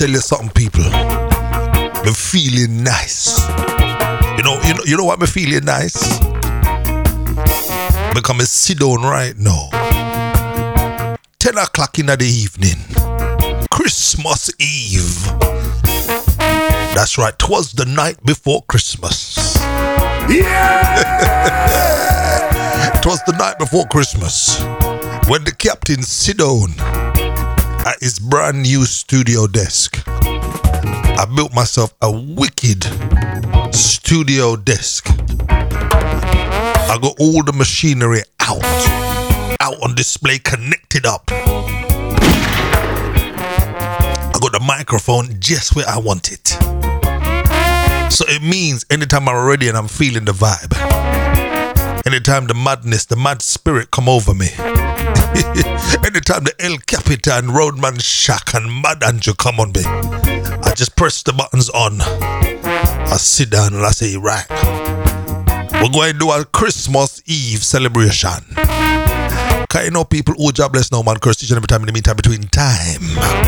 [0.00, 0.82] tell you something, people.
[2.04, 3.46] Me feeling nice.
[4.38, 6.18] You know, you know, you know what me feeling nice?
[8.14, 9.68] Because I sit down right now.
[11.38, 12.78] 10 o'clock in the evening.
[13.70, 15.22] Christmas Eve.
[16.96, 19.36] That's right, 'twas the night before Christmas.
[20.30, 20.46] it
[23.04, 24.60] was the night before Christmas
[25.28, 27.09] when the captain sit down
[27.86, 30.02] at his brand new studio desk.
[30.06, 32.84] I built myself a wicked
[33.74, 35.06] studio desk.
[35.48, 38.64] I got all the machinery out,
[39.60, 41.30] out on display, connected up.
[44.32, 46.48] I got the microphone just where I want it.
[48.12, 50.74] So it means anytime I'm ready and I'm feeling the vibe,
[52.06, 54.48] anytime the madness, the mad spirit come over me,
[56.04, 61.22] anytime the El Capitan, Roadman Shack, and Mad Andrew come on me, I just press
[61.22, 62.00] the buttons on.
[62.00, 64.46] I sit down and I say, right,
[65.82, 68.44] we're going to do a Christmas Eve celebration.
[69.68, 71.92] Cause you know people who jobless now, man, curse each and every time in the
[71.92, 73.02] meantime between time.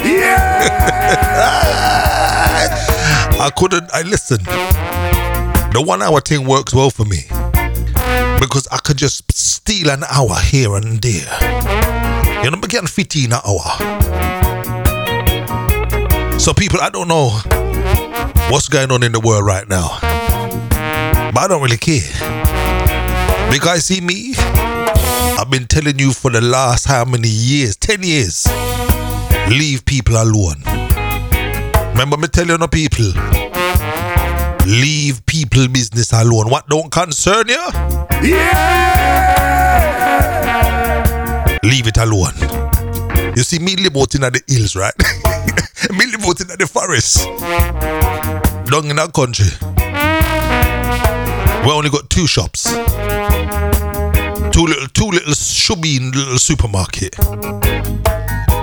[0.05, 0.69] Yeah!
[3.41, 4.39] I couldn't, I listen.
[5.73, 7.25] The one hour thing works well for me.
[8.43, 11.31] Because I could just steal an hour here and there.
[12.43, 13.63] You know, I can fit in an hour.
[16.41, 17.29] So people, I don't know
[18.51, 19.97] what's going on in the world right now.
[21.33, 22.03] But I don't really care.
[23.49, 27.77] Because see me, I've been telling you for the last how many years?
[27.77, 28.49] 10 years.
[29.49, 30.65] Leave people alone.
[31.93, 33.42] Remember me telling you people?
[34.67, 36.49] Leave people business alone.
[36.49, 37.69] What don't concern you?
[38.23, 39.59] Yeah!
[41.65, 42.35] Leave it alone.
[43.37, 44.95] You see, me live out in the hills, right?
[45.91, 47.25] me live out in the forest.
[48.71, 49.51] Down in that country.
[51.67, 52.65] We only got two shops.
[54.53, 57.19] Two little, two little shubby little supermarket.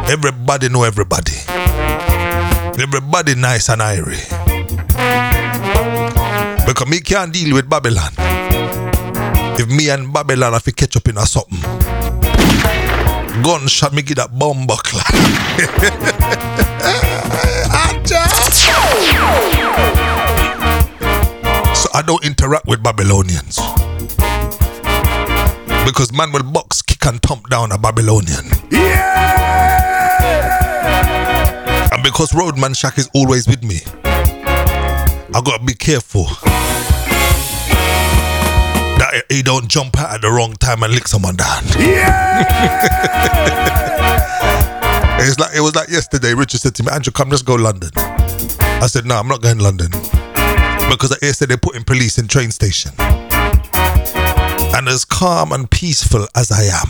[0.10, 1.34] Everybody know everybody.
[2.81, 4.49] Everybody nice and irie.
[6.69, 8.13] Because me can't deal with Babylon.
[9.57, 11.60] If me and Babylon have to catch up in a something.
[13.42, 15.01] Gunshot me give that bomb buckler.
[21.74, 23.57] so I don't interact with Babylonians.
[25.88, 28.45] Because man will box, kick and thump down a Babylonian.
[31.92, 33.80] And because Roadman Shack is always with me,
[35.31, 36.24] I gotta be careful
[38.98, 41.64] that he don't jump out at the wrong time and lick someone down.
[41.78, 42.46] Yeah!
[45.20, 46.34] it's like it was like yesterday.
[46.34, 49.60] Richard said to me, "Andrew, come, let's go London." I said, "No, I'm not going
[49.60, 49.92] to London
[50.90, 52.92] because I said they're putting police in train station."
[54.76, 56.90] And as calm and peaceful as I am,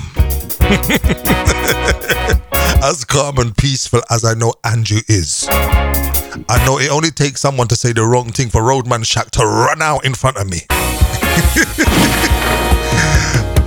[2.84, 5.50] as calm and peaceful as I know Andrew is.
[6.48, 9.46] I know it only takes someone to say the wrong thing for Roadman Shack to
[9.46, 10.62] run out in front of me.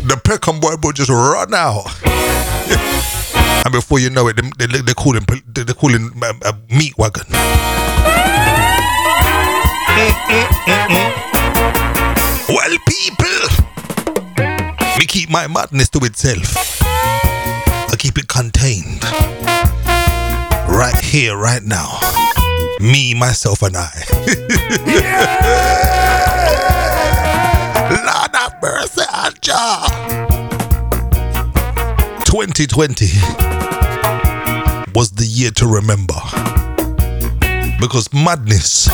[0.07, 1.87] the Peckham boy will just run out.
[3.65, 6.23] and before you know it, they, they, they call him they, they call him um,
[6.23, 7.27] a, um, a meat wagon.
[12.49, 13.49] well, people,
[14.99, 16.81] me keep my madness to itself.
[16.83, 19.03] I keep it contained.
[20.69, 21.99] Right here, right now.
[22.83, 23.91] Me, myself, and I.
[28.05, 29.87] Lord have mercy, Anja.
[32.25, 33.07] 2020
[34.97, 36.15] was the year to remember
[37.81, 38.89] because madness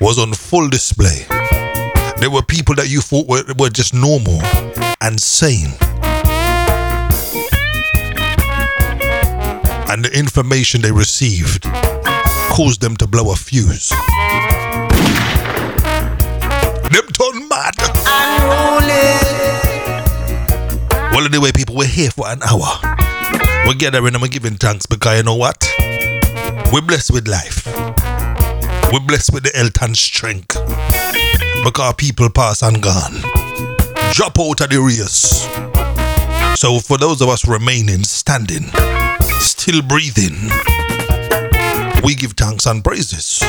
[0.00, 1.24] was on full display.
[2.18, 4.40] There were people that you thought were, were just normal
[5.00, 5.70] and sane.
[9.88, 11.64] And the information they received
[12.50, 13.90] caused them to blow a fuse.
[16.90, 17.74] Them turned mad.
[21.12, 22.80] Well, anyway, people, we're here for an hour.
[23.66, 25.68] We're gathering and we're giving thanks because you know what?
[26.72, 27.66] We're blessed with life.
[28.92, 30.56] We're blessed with the health and strength.
[31.64, 33.20] Because people pass and gone.
[34.12, 35.46] Drop out of the race.
[36.58, 38.70] So for those of us remaining, standing,
[39.40, 40.50] still breathing,
[42.02, 43.40] we give thanks and praises.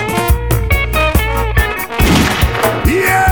[2.86, 3.32] Yeah!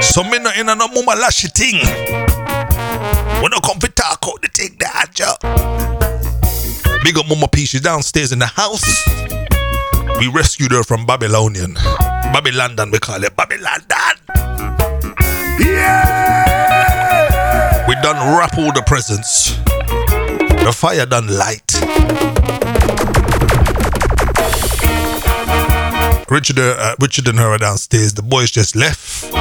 [0.00, 1.80] So me not in a no mama lashy thing.
[3.42, 5.38] We no come fi talk out the thing that job.
[7.02, 9.06] Big up Mama P, she's downstairs in the house.
[10.18, 11.74] We rescued her from Babylonian.
[11.74, 13.80] Babylon, we call it Babylon.
[15.58, 16.28] Yeah.
[17.88, 19.56] We done wrap all the presents.
[20.62, 22.39] The fire done light.
[26.30, 28.14] Richard, uh, Richard and her are downstairs.
[28.14, 29.32] The boys just left.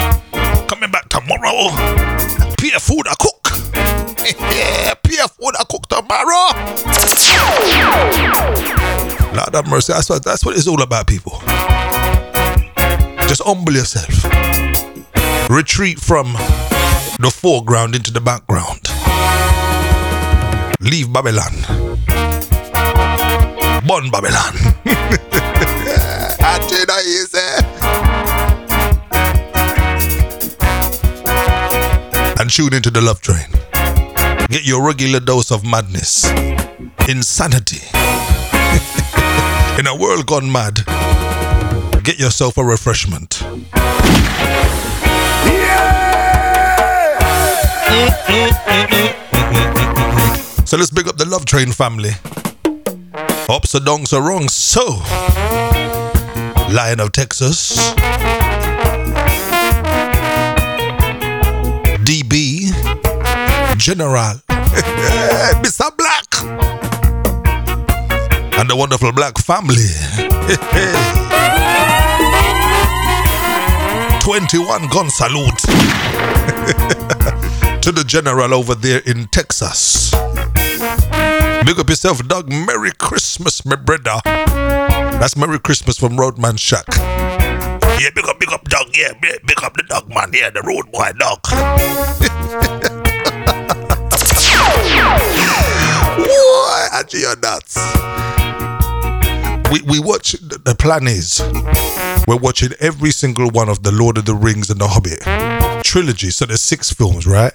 [0.68, 1.69] Coming back tomorrow.
[2.57, 3.39] Pure food I cook.
[4.51, 6.50] yeah, pure food I cook tomorrow.
[9.36, 9.94] Lord have mercy.
[9.94, 11.33] That's what, that's what it's all about, people.
[13.27, 14.25] Just humble yourself.
[15.47, 16.33] Retreat from
[17.19, 18.81] the foreground into the background.
[20.81, 21.53] Leave Babylon.
[23.86, 25.25] Born Babylon.
[32.39, 33.47] And tune into the love train.
[34.50, 36.30] Get your regular dose of madness,
[37.07, 37.81] insanity.
[39.80, 40.83] In a world gone mad,
[42.03, 43.44] get yourself a refreshment.
[50.65, 52.12] So let's big up the Love Train family.
[53.50, 54.53] Ups or donks or wrongs.
[54.53, 55.01] So,
[56.71, 57.91] Lion of Texas,
[62.05, 62.70] DB,
[63.77, 64.36] General,
[65.63, 65.89] Mr.
[65.98, 66.25] Black,
[68.60, 69.88] and the wonderful Black family.
[74.22, 75.58] 21 gun salute
[77.82, 80.13] to the general over there in Texas.
[81.70, 82.52] Big up yourself, Doug.
[82.52, 84.20] Merry Christmas, my brother.
[84.26, 86.86] That's Merry Christmas from Roadman Shack.
[86.98, 88.88] Yeah, big up, big up, Doug.
[88.98, 90.32] Yeah, big, up the dog, man.
[90.34, 91.44] Yeah, the road boy, dog.
[96.18, 97.78] Boy, actually, you're nuts.
[99.72, 101.40] We, we watch, the plan is,
[102.28, 106.32] we're watching every single one of the Lord of the Rings and the Hobbit trilogy.
[106.32, 107.54] So there's six films, right?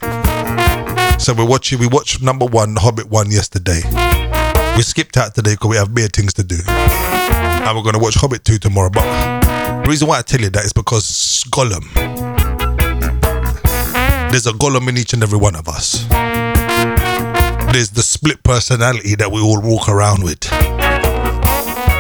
[1.19, 1.79] So we're watching.
[1.79, 3.81] We watched number one, Hobbit one, yesterday.
[4.77, 8.15] We skipped out today because we have mere things to do, and we're gonna watch
[8.17, 8.91] Hobbit two tomorrow.
[8.91, 9.05] But
[9.85, 11.85] the reason why I tell you that is because Gollum.
[14.31, 16.05] There's a Gollum in each and every one of us.
[17.73, 20.41] There's the split personality that we all walk around with.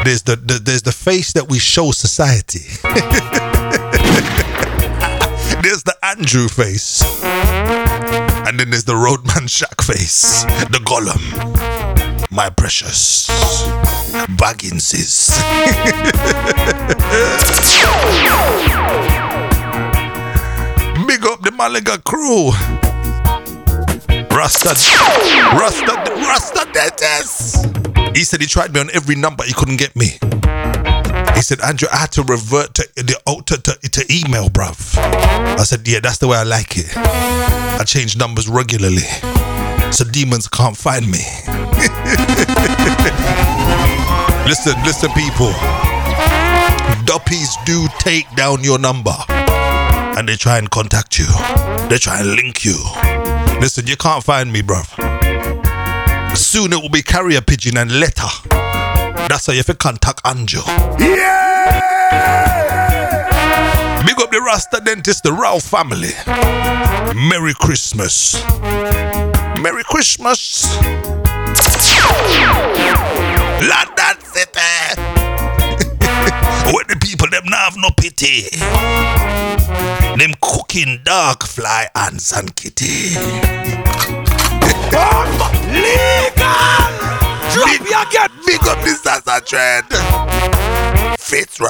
[0.04, 2.61] There's the, the there's the face that we show society.
[5.74, 7.02] there's the Andrew face.
[8.46, 10.44] And then there's the Roadman Shack face.
[10.70, 11.18] The Gollum.
[12.30, 13.26] My precious.
[14.38, 15.30] Bagginses.
[21.08, 22.50] Big up the Malaga crew.
[24.30, 24.78] Rasta.
[25.58, 25.94] Rasta.
[26.22, 27.66] Rasta dentist.
[28.16, 29.42] He said he tried me on every number.
[29.42, 30.18] He couldn't get me.
[31.34, 34.96] He said, Andrew, I had to revert to the to, to, to email, bruv.
[34.98, 36.96] I said, yeah, that's the way I like it.
[36.96, 39.02] I change numbers regularly
[39.94, 41.18] so demons can't find me.
[44.48, 45.52] listen, listen, people.
[47.04, 51.26] Duppies do take down your number and they try and contact you.
[51.88, 52.76] They try and link you.
[53.60, 54.86] Listen, you can't find me, bruv.
[56.36, 58.73] Soon it will be carrier pigeon and letter.
[59.28, 60.64] That's how you have contact Anjo.
[60.98, 61.64] Yeah!
[64.06, 66.12] Big up the Rasta dentist, the Rao family.
[67.28, 68.34] Merry Christmas.
[69.62, 70.76] Merry Christmas.
[73.64, 74.60] London City.
[76.72, 78.48] when the people them not have no pity.
[80.18, 83.14] Them cooking dog, fly, ants, and kitty.
[85.72, 87.23] Legal!
[87.54, 89.87] Drop Big, your get big up this as a trend.
[91.20, 91.68] Fitzroy.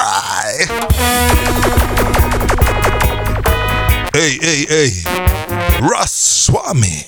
[4.14, 4.91] Hey, hey, hey.
[5.83, 7.05] Ras Swami.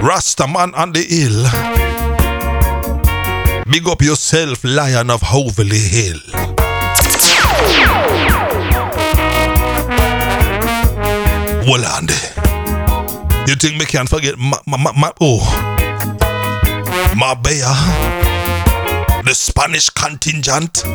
[0.00, 1.44] Rastaman on the hill.
[3.70, 6.18] Big up yourself, Lion of Hoverly Hill.
[11.66, 12.47] Well, Andy.
[13.48, 15.40] You think me can't forget my, my, my, my oh
[17.16, 17.72] Marbella,
[19.24, 20.82] the Spanish contingent?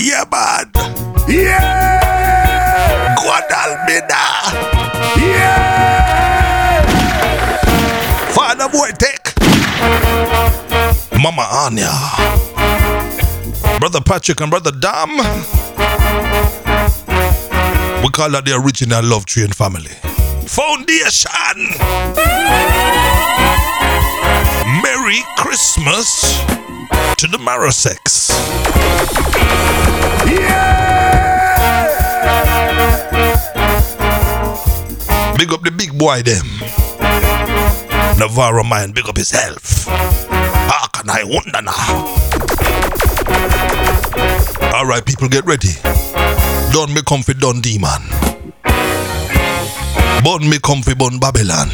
[0.00, 0.70] yeah, man.
[1.28, 3.14] Yeah!
[3.20, 4.24] Guadalmina,
[5.20, 6.80] Yeah!
[8.32, 9.28] Father Wojtek,
[11.20, 11.92] Mama Anya,
[13.78, 15.20] Brother Patrick and Brother Dam.
[18.04, 19.88] We call that the original Love Train family.
[20.44, 21.56] Foundation.
[24.84, 26.36] Merry Christmas
[27.16, 28.28] to the Marasex.
[35.38, 36.44] Big up the big boy them.
[38.18, 39.86] Navarro man, big up himself.
[39.88, 42.04] How can I wonder now?
[44.78, 45.72] Alright, people, get ready.
[46.74, 48.02] Done me comfy, done demon.
[50.24, 51.68] Bun me comfy, bun Babylon.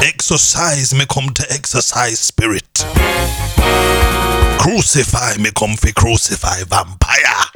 [0.00, 2.86] Exercise me come to exercise spirit.
[4.60, 7.50] Crucify me comfy, crucify vampire.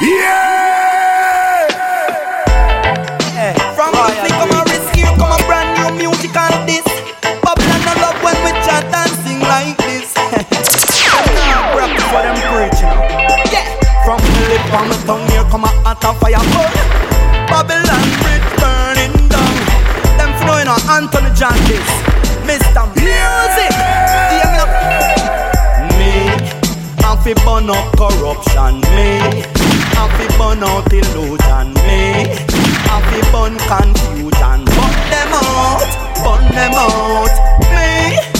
[0.00, 0.55] Yeah!
[14.70, 16.74] From the tongue here come a hot fire burn.
[17.46, 19.56] Babylon bridge burning down.
[20.18, 21.86] Them flowing on Anthony John this.
[22.46, 22.82] Mr.
[22.98, 23.72] Music.
[24.30, 24.68] Hear me now.
[25.96, 26.12] Me,
[26.98, 28.82] I fi burn up corruption.
[28.94, 29.22] Me,
[29.94, 31.72] I fi burn out illusion.
[31.86, 32.26] Me,
[32.90, 34.58] I fi burn confusion.
[34.66, 35.90] Burn them out,
[36.22, 37.34] burn them out.
[37.70, 38.35] Me,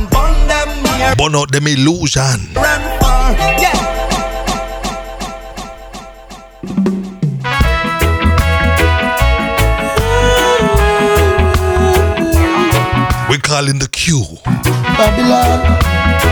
[0.10, 2.22] burn them near Burn out them illusion.
[2.56, 3.32] and far.
[3.60, 3.80] Yeah.
[13.30, 14.24] We calling the queue.
[14.46, 15.60] Babylon,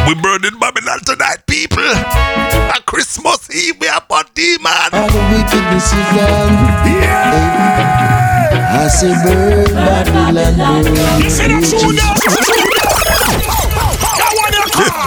[0.08, 1.82] We burning Babylon tonight, people.
[1.82, 4.90] A Christmas Eve, we are on demon.
[4.94, 6.54] all the wickedness is done.
[8.72, 11.22] I say burn Babylon, burn.
[11.24, 11.52] Listen
[11.98, 12.18] up,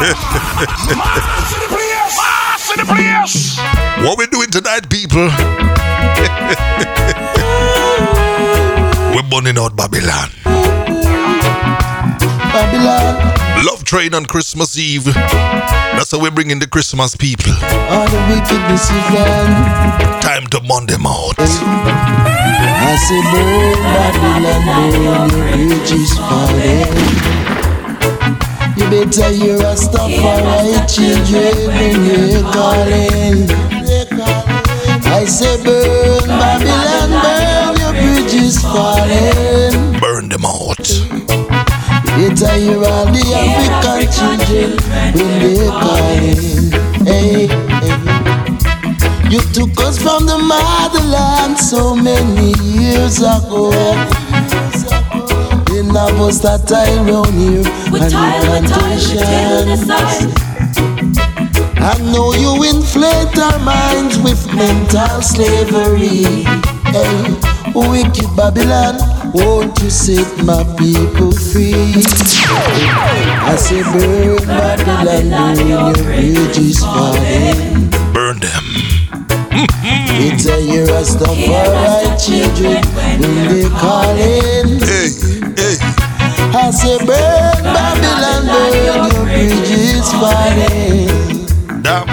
[0.04, 2.16] Mass to the place!
[2.20, 3.56] Mass to the place!
[4.04, 5.28] What we doing tonight, people?
[9.14, 10.28] We're burning out Babylon.
[12.52, 15.04] Babylon, Love train on Christmas Eve.
[15.04, 17.52] That's how we're bringing the Christmas people.
[17.52, 20.20] all the wickedness is gone.
[20.20, 21.34] Time to burn them out.
[21.38, 21.48] I
[22.96, 27.53] say, burn oh, Babylon, oh, burn your bridges falling.
[28.84, 33.48] You better hear a Rastafari children when you're calling.
[35.06, 39.98] I say, burn Babylon, burn your bridges falling.
[40.00, 40.76] Burn them out.
[42.12, 44.76] Better hear all the African children
[45.14, 46.70] when they're calling.
[47.06, 47.94] Hey, hey.
[49.30, 53.72] You took us from the motherland so many years ago.
[55.94, 59.68] Then I was that time round here With and tile, with tile, with tail on
[59.70, 60.34] the plantation.
[60.34, 60.98] side.
[61.78, 66.42] I know you inflate our minds with mental slavery.
[66.90, 67.38] Hey,
[67.78, 68.98] wicked Babylon,
[69.34, 71.94] won't you set my people free?
[73.46, 77.90] I say, burn Babylon, burn your bridges falling.
[78.10, 78.66] Burn them.
[80.26, 82.82] It's a year of stuff for our children
[83.20, 84.80] when they calling.
[84.82, 85.23] Hey, hey.
[86.56, 91.08] I say, burn Babylon, burn your bridges falling.
[91.82, 92.06] Damn.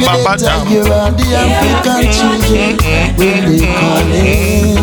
[0.00, 0.66] You Baba better damn.
[0.66, 2.76] hear all the African children
[3.16, 4.76] when they calling.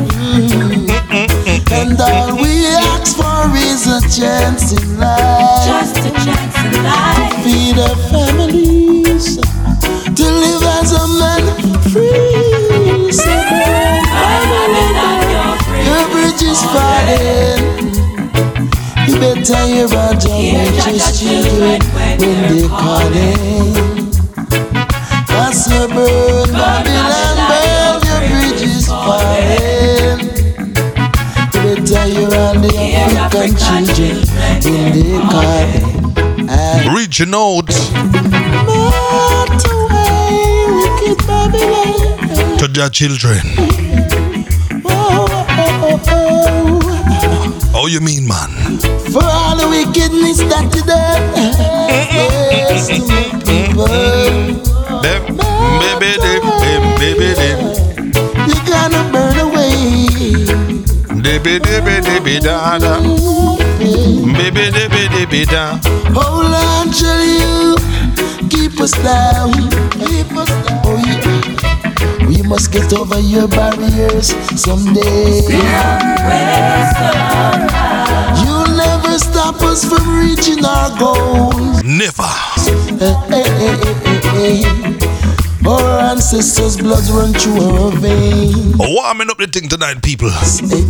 [1.73, 2.92] And all we ask
[3.43, 5.67] for is a chance in life.
[5.67, 7.45] Just a chance in life.
[7.45, 9.37] feed our families,
[10.17, 11.45] to live as a man
[11.91, 13.13] free.
[13.13, 13.83] So your
[15.87, 17.63] your bridge is falling.
[19.09, 24.11] You better hear our Jamaica's children when they calling.
[25.29, 26.32] I say burn
[33.35, 34.27] African children
[34.65, 36.49] when they calling.
[36.51, 36.53] I
[36.95, 37.69] Reaching out
[38.67, 42.59] Melt away wicked Babylon.
[42.59, 43.41] to their children.
[44.85, 48.51] Oh, oh, oh, Oh, you mean, man?
[49.11, 51.33] For all the wickedness that you done,
[51.89, 53.89] yes, to my people,
[55.01, 56.43] baby, them,
[56.99, 57.59] baby, them.
[58.47, 60.52] you gonna burn away.
[61.43, 63.01] Dibby, dibby, dibby, da, da.
[63.81, 65.77] Baby, dibby, dibby, da.
[66.15, 67.77] Hold on, till you
[68.49, 69.51] keep us down,
[70.07, 70.81] keep us down.
[70.87, 75.43] Oh yeah, we must get over your barriers someday.
[78.45, 81.83] You'll never stop us from reaching our goals.
[81.83, 82.23] Never.
[83.01, 84.99] Hey, hey, hey, hey, hey, hey.
[85.67, 88.75] Our ancestors' blood run through our veins.
[88.81, 90.31] Oh, Warming up the thing tonight, people.
[90.31, 90.83] Hey,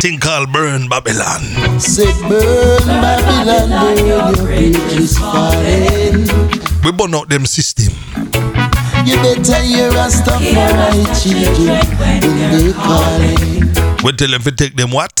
[0.00, 1.40] Thing called Burn Babylon.
[1.80, 6.26] say, burn Babylon, burn your bridges falling.
[6.84, 7.92] We burn out them system.
[9.04, 14.02] You better hear us stuff for my children when they calling.
[14.04, 15.12] We tell them to take them what?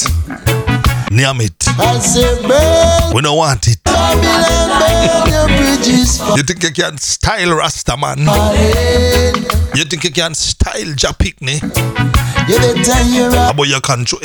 [1.10, 1.54] Name it.
[1.78, 3.82] I say, burn We don't want it.
[3.84, 4.61] Babylon, burn your bridges
[5.02, 8.18] You think you can style Rasta man?
[9.74, 11.54] You think you can style Jah Pickney?
[12.48, 14.18] You better hear us About your country?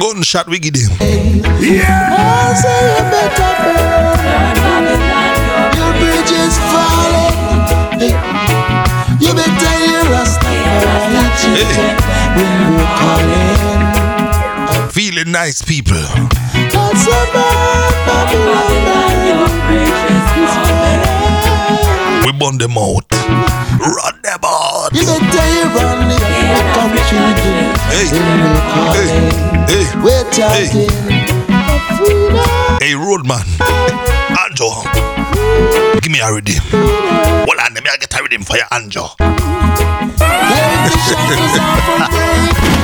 [0.00, 0.74] Gunshot we give
[3.10, 4.86] better burn.
[5.76, 7.36] Your bridge is falling.
[9.20, 10.04] You better hear
[12.98, 14.90] calling.
[14.90, 15.96] Feeling nice, people.
[17.00, 18.68] That's a man, Babylon,
[19.24, 21.02] your bridges falling.
[22.26, 23.06] We burn them out.
[23.80, 24.90] Run them out.
[24.92, 25.66] You better hear
[26.76, 29.24] on the children Hey, we're calling.
[29.68, 30.24] hey, We're
[31.48, 32.44] of freedom.
[32.80, 33.46] hey, roadman.
[34.36, 34.68] Anjo.
[36.02, 36.32] Give me a
[37.60, 39.16] on, let me get a rhythm for you, Anjo.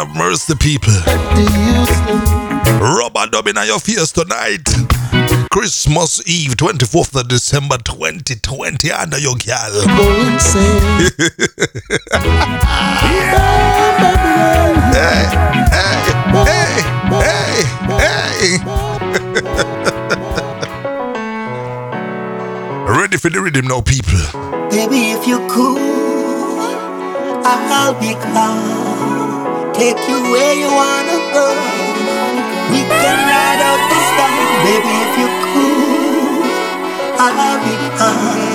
[0.00, 0.94] of mercy, people.
[2.80, 4.66] Rubber dubbing on your face tonight.
[5.52, 9.70] Christmas Eve, 24th of December 2020, under your gal.
[14.90, 15.26] Hey,
[15.70, 15.94] hey,
[16.46, 16.82] hey,
[17.20, 17.64] hey,
[17.98, 18.58] hey.
[23.00, 24.18] ready for the rhythm now, people.
[24.70, 25.78] Baby, if you cool,
[27.44, 28.99] I'll be calm.
[29.80, 31.46] Take you where you wanna go.
[32.70, 34.36] We can ride out the storm.
[34.66, 36.44] Baby, if you're cool,
[37.16, 38.50] I'll be calm.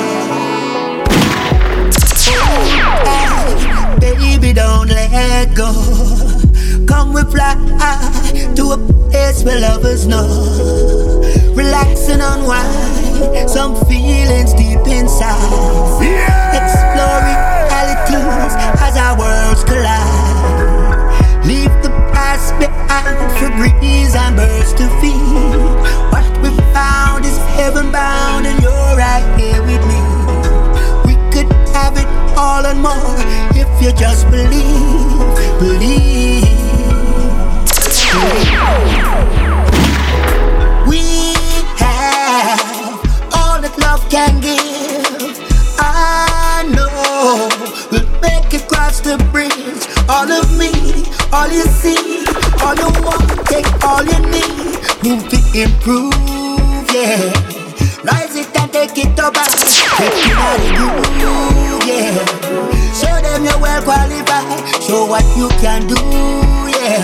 [3.99, 5.71] Baby, don't let go.
[6.85, 7.55] Come we fly
[8.55, 8.77] to a
[9.09, 10.27] place where lovers know.
[11.55, 13.49] Relax and unwind.
[13.49, 15.41] Some feelings deep inside.
[16.53, 20.04] Explore realities as our worlds collide.
[22.35, 25.15] Past behind for breeze and birds to feed.
[26.11, 30.01] What we found is heaven bound, and you're right here with me.
[31.07, 33.15] We could have it all and more
[33.55, 35.17] if you just believe,
[35.63, 36.43] believe.
[40.89, 41.03] We
[41.79, 42.59] have
[43.31, 45.39] all that love can give.
[45.79, 47.54] I know
[48.25, 49.85] make it cross the bridge.
[50.09, 50.71] All of me,
[51.31, 52.25] all you see,
[52.61, 54.75] all you want, take all you need.
[55.05, 57.21] Move to improve, yeah.
[58.05, 59.53] Rise it and take it to back.
[59.97, 60.69] Take it out of
[61.21, 61.33] you,
[61.89, 62.13] yeah.
[62.99, 64.61] Show them you're well qualified.
[64.83, 66.01] Show what you can do,
[66.77, 67.01] yeah.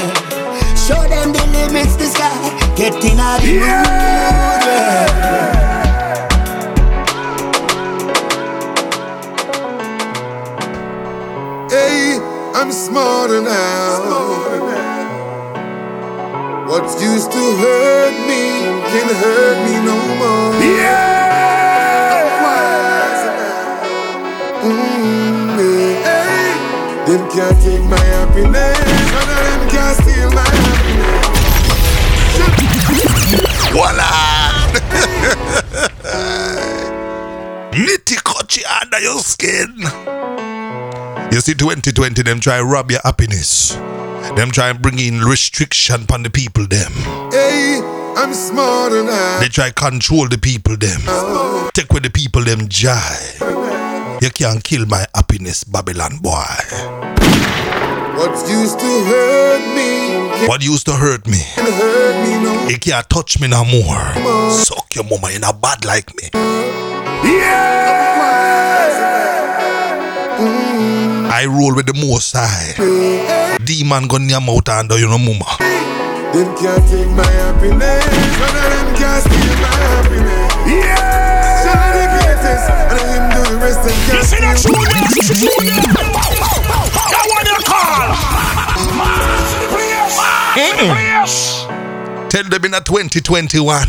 [0.76, 2.38] Show them the limits the sky.
[2.76, 5.51] Getting out of mood, yeah.
[12.62, 14.06] I'm smarter now.
[16.70, 18.44] What used to hurt me
[18.92, 20.54] can hurt me no more.
[20.62, 21.10] Yeah.
[24.62, 25.58] Mm-hmm.
[26.06, 26.54] Hey,
[27.08, 28.78] them can't take my happiness.
[29.10, 31.32] None of them can steal my happiness.
[33.74, 34.12] Voila!
[37.72, 39.71] Nitty kochi under your skin.
[41.42, 43.74] You see, 2020, them try rob your happiness.
[44.36, 46.92] Them try and bring in restriction upon the people, them.
[47.32, 47.82] Hey,
[48.16, 49.40] I'm smarter now.
[49.40, 51.02] They try control the people, them.
[51.74, 52.94] Take away the people, them joy.
[54.22, 56.46] You can't kill my happiness, Babylon boy.
[58.14, 63.10] What used to hurt me What used to hurt me, hurt me no it can't
[63.10, 64.52] touch me no more.
[64.52, 66.30] Suck your mama in a bad like me.
[71.32, 72.76] I roll with the most high.
[73.64, 75.48] Demon gun your mouth under your mama.
[76.36, 78.04] Them can't take my happiness.
[78.36, 80.52] None of them can steal my happiness.
[80.68, 81.64] Yeah!
[81.64, 84.76] Shall the greatest, and him do the rest and You can't see that steal
[85.24, 85.88] shoot there?
[87.16, 88.12] That one you call.
[89.00, 90.20] Mass the place.
[90.84, 91.64] Place.
[92.28, 93.88] Tell them in a 2021.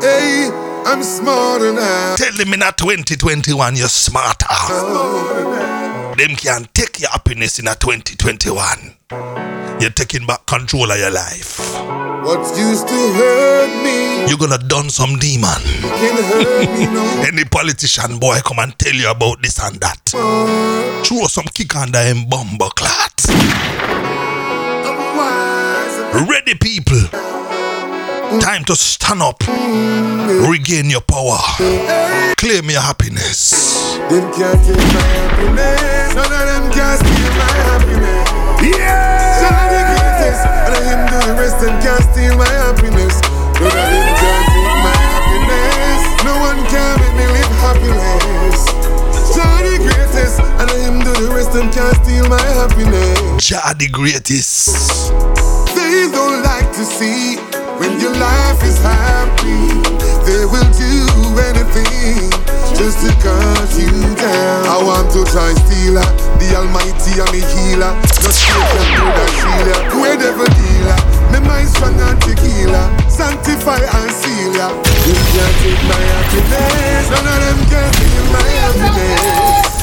[0.00, 0.46] Hey,
[0.86, 2.14] I'm smarter now.
[2.14, 4.46] Tell them in a 2021 you're smarter.
[6.18, 8.96] Them can take your happiness in a 2021.
[9.80, 11.60] You're taking back control of your life.
[12.24, 15.62] What used to hurt me You're gonna done some demon.
[16.92, 20.08] no Any politician boy come and tell you about this and that.
[21.06, 23.14] Throw some kick under him bumbo clat.
[26.28, 26.98] Ready people.
[28.36, 29.40] Time to stand up.
[29.48, 31.40] Regain your power.
[32.36, 33.96] Claim your happiness.
[34.12, 36.12] Them can't take my happiness.
[36.12, 38.28] None of them can steal my happiness.
[38.60, 39.32] Yeah!
[39.40, 43.16] Shall the greatest, and let him do the rest and can't steal my happiness.
[43.64, 46.00] None of them can take my happiness.
[46.28, 48.60] No one can make me live happiness.
[49.32, 53.40] Shall the greatest, and let him do the rest and can't steal my happiness.
[53.40, 55.08] Jah the greatest.
[55.74, 57.40] They don't like to see
[57.78, 59.70] when your life is happy.
[60.26, 60.92] They will do
[61.48, 62.28] anything
[62.76, 64.66] just to cut you down.
[64.68, 66.04] I want to try stealer,
[66.36, 67.96] the Almighty and me healer.
[67.96, 69.78] Not sure can do that healer.
[69.96, 70.98] Where devil dealer,
[71.32, 72.92] me mind strong and tequila.
[73.08, 74.68] Sanctify and seal ya.
[75.08, 77.08] You can't take my happiness.
[77.08, 79.78] None of them can steal my happiness.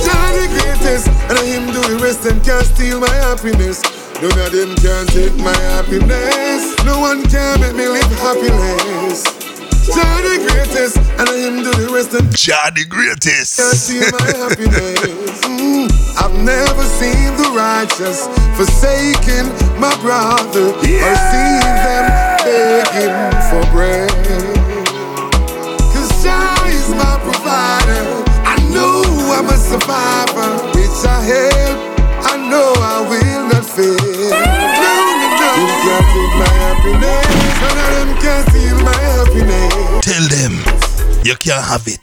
[0.00, 3.99] John the greatest, and let him do the rest and can't steal my happiness.
[4.22, 6.76] None of them can take my happiness.
[6.84, 9.24] No one can make me live happiness.
[9.88, 13.56] John the greatest, and let him do the rest and Jah the greatest.
[14.12, 15.40] my happiness.
[15.50, 19.48] Mm, I've never seen the righteous forsaking
[19.80, 22.04] my brother or seen them
[22.44, 23.16] begging
[23.48, 24.10] for bread.
[25.92, 28.04] Cause Jah is my provider.
[28.46, 29.02] I know
[29.36, 30.50] I'm a survivor.
[30.76, 31.78] Which I help,
[32.30, 33.29] I know I will
[36.12, 37.26] take my happiness.
[37.60, 40.04] None of them can steal my happiness.
[40.04, 40.89] Tell them
[41.24, 42.00] you can't have it.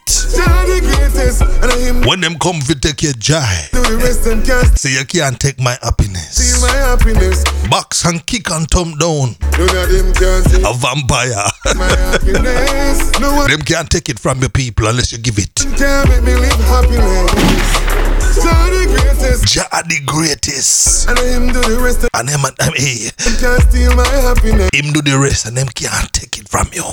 [1.78, 3.40] Him When them come fi take your joy,
[4.76, 6.60] say you can't take my happiness.
[6.62, 7.44] my happiness.
[7.70, 9.36] Box and kick and thumb down.
[10.64, 11.44] A vampire.
[13.20, 15.54] No them can't take it from your people unless you give it.
[15.56, 16.04] Jah
[18.70, 21.08] the greatest, Jah the greatest.
[21.08, 24.70] and him do the rest And them, and hey, and can't steal my happiness.
[24.72, 26.84] him do the rest and them can't take it from you.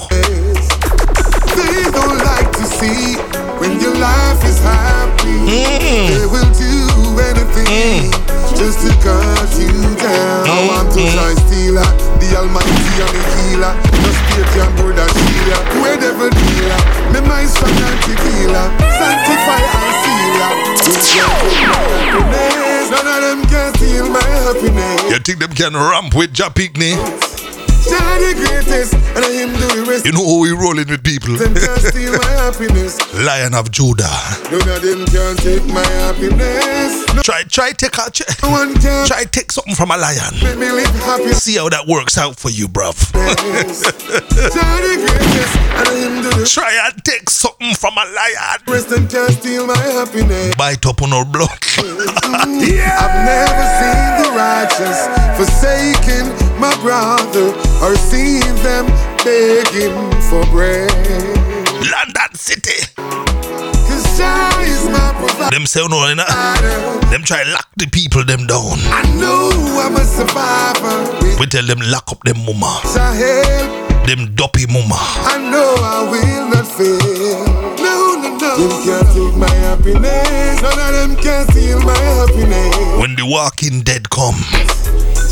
[1.76, 3.20] They don't like to see
[3.60, 5.36] when your life is happy.
[5.44, 6.08] Mm.
[6.08, 6.72] They will do
[7.20, 8.56] anything mm.
[8.56, 10.48] just to cut you down.
[10.48, 11.84] I mm, want to try stealer,
[12.24, 13.76] the Almighty and the healer.
[13.92, 15.58] Just stay can board and Sheila.
[15.84, 16.80] Where devil dealer,
[17.12, 18.72] me my strong and tequila.
[18.96, 20.52] Sanctify and sealer.
[20.80, 22.88] You can't take my happiness.
[22.88, 25.12] None of them can steal my happiness.
[25.12, 26.56] You think them can ramp with Jah
[27.86, 27.98] Pickney?
[27.98, 30.06] Jah the greatest, and I him do the rest.
[30.06, 31.36] You know how we rolling with people?
[31.36, 32.98] Them can't steal my happiness.
[33.14, 34.10] Lion of Judah.
[34.52, 37.06] None of them can take my happiness.
[37.14, 38.74] No Try, try take a, try, can
[39.08, 40.34] try take something from a lion.
[40.60, 41.34] me live happy.
[41.34, 42.96] See how that works out for you, bruv.
[43.14, 48.60] Jah the greatest, and him do the Try and take something from a lion.
[48.68, 50.56] rest and can't steal my happiness.
[50.56, 51.50] Bite up on our blood.
[51.78, 55.00] I've never seen the righteous
[55.38, 56.28] forsaking
[56.60, 58.86] my brother or seen them
[59.24, 59.96] begging
[60.30, 60.92] for bread.
[61.92, 62.86] London City.
[62.96, 65.56] Cause Jah is my provider.
[65.56, 66.26] Them say oh, no, you know,
[67.12, 68.80] them try lock the people them down.
[68.90, 69.50] I know
[69.84, 71.38] I'm a survivor.
[71.40, 72.82] We tell them lock up them mama,
[74.08, 74.96] them dopey mama.
[74.98, 77.85] I know I will not fail.
[78.56, 80.62] Them can't take my happiness.
[80.62, 83.00] None of them can steal my happiness.
[83.02, 84.36] When the walking dead come,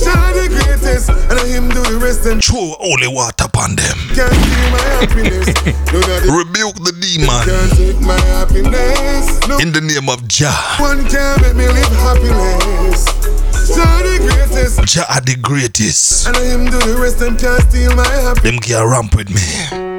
[0.04, 3.98] Jah the greatest, and him do the rest and throw holy water upon them.
[4.12, 5.48] can't steal my happiness.
[5.94, 9.40] None of them Rebuke the demon can't take my happiness.
[9.48, 10.52] No in the name of Jah.
[10.80, 13.06] one can make me live happiness.
[13.72, 16.28] Jah the greatest, Jah are the greatest.
[16.28, 18.44] and I him do the rest and can't steal my happiness.
[18.44, 19.93] Them can't ramp with me.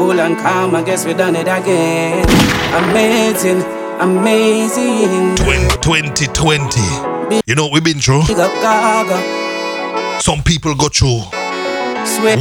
[0.00, 2.24] Cool and calm, I guess we done it again.
[2.88, 3.60] Amazing,
[4.00, 5.36] amazing.
[5.36, 6.80] 2020.
[7.46, 8.26] You know what we've been through?
[8.26, 11.20] Big up Gaga, Some people go through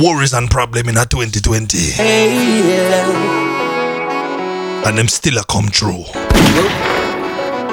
[0.02, 1.78] worries and problem in a 2020.
[1.78, 3.12] hail.
[4.88, 6.06] And them still a come through.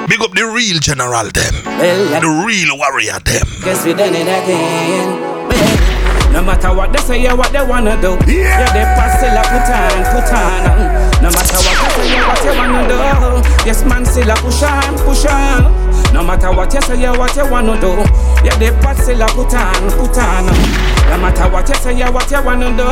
[0.09, 1.53] Big up the real general them.
[1.63, 3.47] The real warrior them.
[3.63, 5.86] guess we done it again.
[6.37, 8.11] No matter what they say, yeah, what they wanna do.
[8.31, 11.23] Yeah, they pass still a put on, put on.
[11.23, 13.65] No matter what they say, yeah, what they wanna do.
[13.65, 15.86] Yes, man, still a push on, push on.
[16.13, 17.91] No matter what you say, what you wanna do.
[18.43, 20.45] Yeah, they pass still a put on, put on.
[21.09, 22.87] No matter what you say, what you wanna do.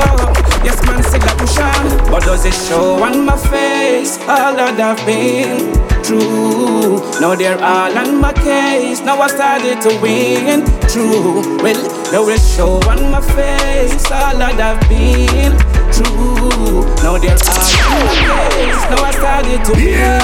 [0.64, 2.12] Yes, man, still a push on.
[2.12, 5.74] But does it show on my face all that I've been
[6.04, 7.02] through?
[7.20, 9.02] Now they're all on my case.
[9.02, 10.66] Now I started to win.
[10.88, 11.42] True.
[11.64, 15.58] Well, now it show on my face all that I've been
[15.92, 16.86] through.
[17.04, 18.84] Now they're all on my case.
[18.92, 20.22] Now I started to win.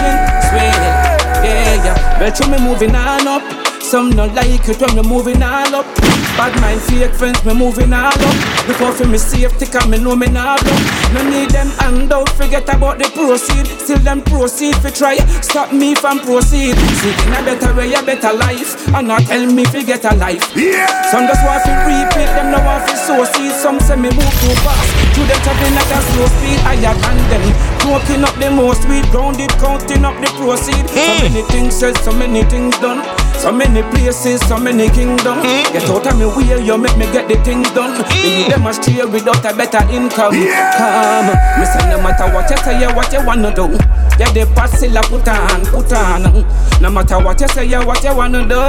[0.50, 1.11] Swear.
[1.44, 2.20] Yeah, yeah.
[2.20, 3.61] But you me moving on up.
[3.92, 5.84] Some not like it when me moving all up.
[6.40, 8.38] Bad mind fake friends, me moving all up.
[8.64, 10.80] Because for me safety, cause me know me not up.
[11.12, 13.68] No need them handout, forget about the proceed.
[13.84, 16.80] Still them proceed for try stop me from proceed.
[17.04, 18.80] Seeking a better way, a better life.
[18.96, 20.56] And not tell me fi get a life.
[20.56, 20.88] Yeah.
[21.12, 23.52] Some just want to repeat, them no want to sow seed.
[23.52, 24.88] Some say me move too fast.
[25.20, 27.44] To them traveling at a slow speed, higher than them.
[27.84, 30.88] Smoking up the most weed, grounded, counting up the proceed.
[30.88, 31.28] So hmm.
[31.28, 33.04] many things said, so many things done.
[33.42, 35.42] So many places, so many kingdoms.
[35.42, 35.74] Hmm?
[35.74, 37.98] Get out of me way, you make me get the things done.
[37.98, 38.22] Hmm?
[38.22, 40.38] Leave them astray without a better income.
[40.78, 41.26] Come,
[41.58, 43.66] me say no matter what you say, what you wanna do.
[44.22, 46.46] Yeah, the pass still a put on, put on.
[46.82, 48.62] No matter what you say, what you wanna do.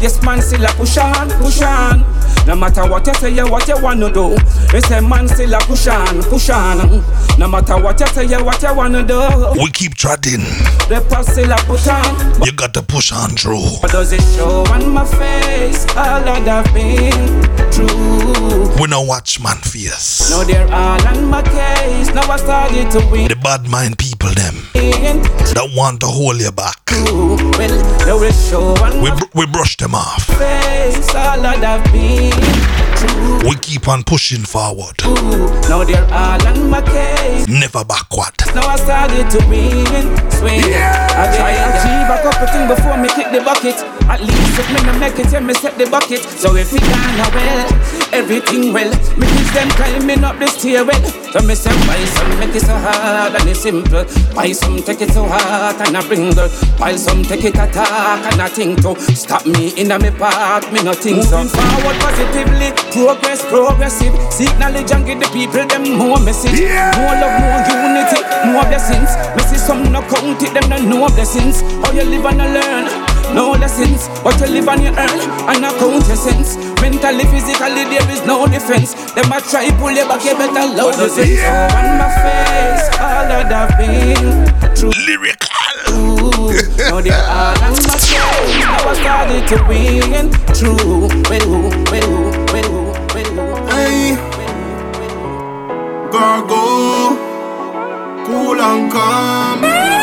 [0.00, 2.06] Yes, man, still a push on, push on.
[2.46, 4.36] No matter what you say, what you wanna do.
[4.76, 7.02] it's a man still a push on, push on.
[7.38, 9.20] No matter what you say, what you wanna do.
[9.62, 10.40] We keep trotting.
[10.88, 12.42] The pass still a put on.
[12.44, 13.64] You got to push on through.
[13.80, 18.76] But does it show on my face all that I've been through?
[18.80, 20.30] We no watch man face.
[20.30, 22.12] Now they're all on my case.
[22.14, 23.28] Now I started to win.
[23.28, 26.76] The bad mind people them that want to hold you back.
[26.90, 27.74] Well,
[28.06, 30.24] now it show on We, br- we brush them off.
[30.38, 32.33] face all that I've been.
[33.44, 34.96] We keep on pushing forward.
[35.68, 37.46] Now they're all on my case.
[37.46, 38.32] Never backward.
[38.54, 39.84] Now I started to win.
[40.32, 40.60] Swing.
[40.64, 41.08] Yeah.
[41.12, 43.76] I try to achieve a couple things before me kick the bucket.
[44.04, 46.20] At least if me no make it, yeah, me set the bucket.
[46.20, 47.68] So if it gone well,
[48.12, 48.92] everything well.
[49.16, 51.00] Me kids them climbing up the stairwell.
[51.32, 54.04] So me say, buy some, make it so hard and it's simple.
[54.34, 56.50] Buy some, take it so hard and I bring girl.
[56.78, 60.70] Buy some, take it attack and I think to stop me in a me path.
[60.72, 61.40] Me no think so.
[61.40, 64.12] Moving forward positively, progress progressive.
[64.30, 66.60] Seek knowledge and give the people them more message.
[66.60, 66.92] Yeah.
[67.00, 68.20] More love, more unity,
[68.52, 69.10] more blessings.
[69.32, 71.62] Me see some no count it, them no know blessings.
[71.82, 73.13] How you live and you learn.
[73.32, 76.56] No lessons, but you live and you earn and I count your sense.
[76.82, 78.94] Mentally, physically, there is no defense.
[79.14, 81.40] Them a try pull you back, you better load the sense.
[81.40, 84.44] Oh, on my face, all that I've been
[84.76, 84.92] through.
[85.06, 85.48] Lyrical.
[86.76, 88.12] Now they're all on my case.
[88.60, 90.30] Now I started to win.
[90.54, 91.52] True, well,
[91.90, 92.12] well,
[92.52, 92.72] well,
[93.12, 93.66] well.
[93.70, 94.16] Hey,
[96.10, 96.64] Gargo,
[98.26, 99.93] cool and calm, calm,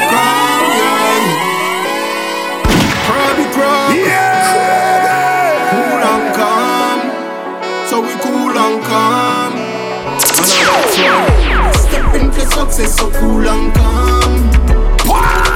[12.71, 15.51] success, so cool and calm.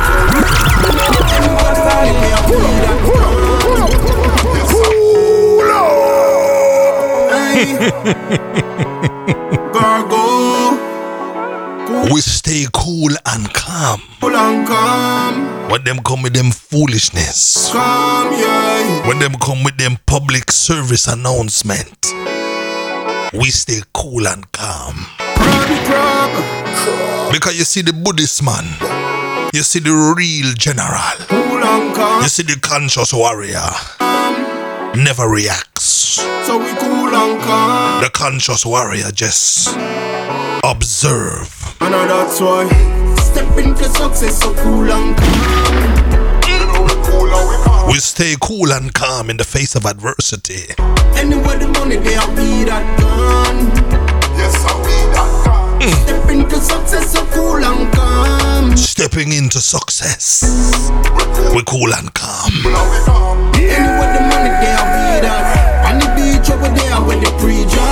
[12.12, 14.02] We stay cool and calm.
[14.22, 17.70] cool and calm, When them come with them foolishness.
[17.72, 19.08] calm, yeah.
[19.08, 22.12] When them come with them public service announcement.
[23.34, 25.06] We stay cool and calm.
[25.36, 28.66] Crabby crab, Because you see the Buddhist man.
[29.54, 31.00] You see the real general.
[31.28, 32.22] cool and calm.
[32.24, 33.64] You see the conscious warrior.
[35.02, 36.20] Never reacts.
[36.46, 38.02] So we cool and calm.
[38.04, 39.70] The conscious warrior just
[40.64, 41.52] observe.
[41.82, 42.68] And that's why
[43.18, 46.46] step into success, so cool and calm.
[46.46, 47.88] We cool and we calm.
[47.92, 50.74] We stay cool and calm in the face of adversity.
[51.16, 53.72] Anywhere the money they are we that gone.
[54.38, 55.15] Yes, I we that
[55.86, 55.98] gone.
[56.06, 58.78] Step into success, so cool and calm.
[58.78, 60.44] Stepping into success.
[61.54, 62.52] We cool and calm.
[63.56, 65.92] Anywhere the money they are we that.
[65.92, 67.92] On the beach over there with the preacher.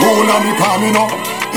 [0.00, 1.08] Cool and me calm, you know.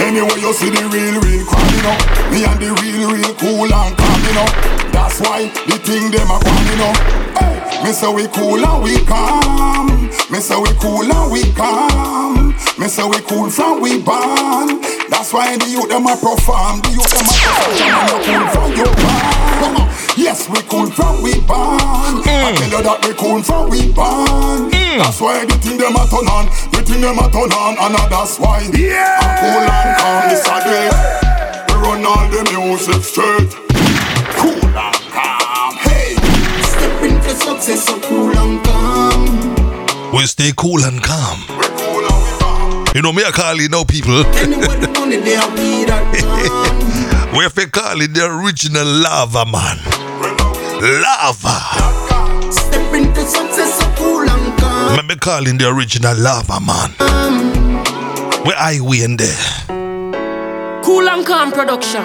[0.02, 1.98] Anyway, you see the real, real crime, you know.
[2.32, 4.50] Me and the real, real cool and calm, you know.
[4.92, 6.94] That's why the thing them a gone, you know.
[7.38, 10.01] Hey, me say we cool and we calm.
[10.30, 12.56] Me say we cool and we calm.
[12.80, 14.82] Me say we cool from we born.
[15.10, 16.82] That's why the youth them a perform.
[16.82, 17.72] The youth them a perform.
[17.72, 19.88] And you cool from your born.
[20.18, 22.24] Yes, we cool from we born.
[22.24, 24.72] I tell you that we cool from we born.
[24.72, 26.48] That's why the thing them a turn on.
[26.72, 28.68] The thing them a turn on, and uh, that's why.
[28.76, 29.20] Yeah.
[29.20, 30.88] I cool and calm this a day.
[31.68, 33.52] We run all the music straight.
[34.36, 35.76] Cool and calm.
[35.80, 36.16] Hey.
[36.64, 38.81] Step into success, so cool and calm.
[40.14, 41.40] We stay cool and calm.
[42.94, 44.12] You know me I call it now people.
[44.12, 44.24] Are
[47.32, 49.78] we have to call the original lava man.
[51.02, 51.62] Lava.
[52.52, 54.98] Step into success, so cool and calm.
[54.98, 56.92] Me me calling the original lava man.
[58.46, 59.38] Where I we in there?
[60.84, 62.04] Cool and calm production.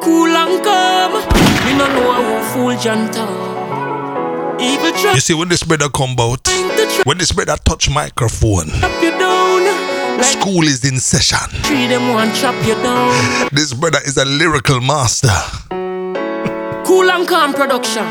[0.00, 1.12] Cool and calm.
[1.66, 3.61] Me no know who fool try
[4.62, 6.46] You see when this brother come out,
[7.04, 8.68] when this brother touch microphone,
[9.02, 9.62] you down.
[10.18, 11.48] Like school is in session.
[11.64, 13.48] three them one chop you down.
[13.52, 15.34] This brother is a lyrical master.
[16.86, 18.06] Cool and calm production.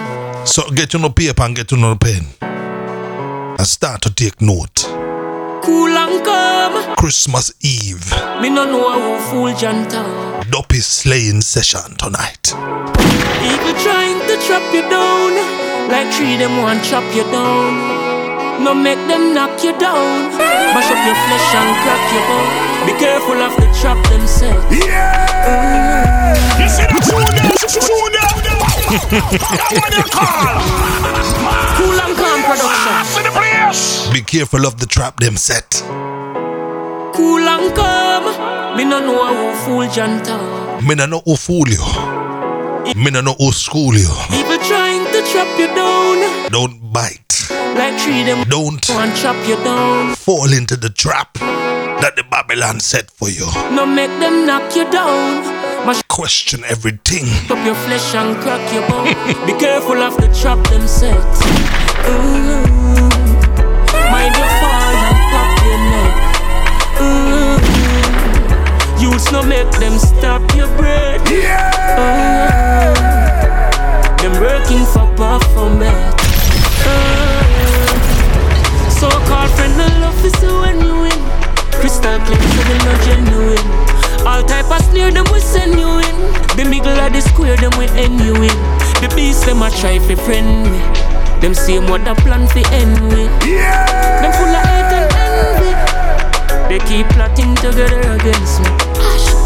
[0.46, 2.26] So get you no paper and get you no pen.
[2.42, 4.84] And start to take note.
[5.64, 6.96] Cool and calm.
[6.98, 10.50] Christmas Eve, Me no know who fool Janta.
[10.52, 12.52] Dope is slaying session tonight.
[12.52, 15.71] Even trying to trap you down.
[15.90, 18.64] Like three them one chop you down.
[18.64, 20.30] No make them knock you down.
[20.38, 22.52] Mash up your flesh and crack your bone.
[22.86, 24.54] Be careful of the trap them set.
[26.62, 27.58] You see the tune there?
[27.66, 28.32] Tune there.
[28.92, 30.62] That what you call.
[31.78, 32.94] Cool and calm production.
[32.94, 34.10] Ah, the place.
[34.14, 35.82] Be careful of the trap them set.
[37.16, 38.78] Cool and calm.
[38.78, 40.38] Me no know who fool Janta.
[40.88, 41.84] Me no know who fool you.
[42.96, 44.10] Me no know who school you.
[44.34, 44.60] Even
[46.52, 47.48] Don't bite.
[47.50, 50.16] Like three them Don't one chop you down.
[50.16, 53.46] fall into the trap that the Babylon set for you.
[53.72, 55.44] No make them knock you down.
[55.86, 57.26] Mash Question everything.
[57.50, 59.06] up your flesh and crack your bone.
[59.48, 61.16] Be careful of the trap them set.
[62.12, 62.68] Ooh.
[64.12, 66.14] Mind your fall and pop your neck.
[67.02, 67.58] Ooh.
[69.02, 71.24] You Youths no make them stop your breath.
[71.32, 72.92] Yeah.
[74.22, 76.21] them working for Baphomet.
[76.86, 77.92] Uh,
[78.90, 81.20] so-called friend no love is when you win.
[81.80, 83.68] Crystal clear, so they not genuine.
[84.26, 86.16] All type of snare them we send you in.
[86.58, 88.58] The middle of the square them we end you in.
[89.02, 90.80] The beast them a try fi friend me.
[91.42, 93.32] Them same what the plan fi end with.
[93.42, 95.72] Them full of hate and envy.
[96.70, 98.70] They keep plotting together against me.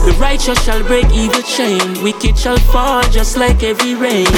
[0.05, 1.81] The righteous shall break evil chain.
[2.03, 4.29] Wicked shall fall just like every rain.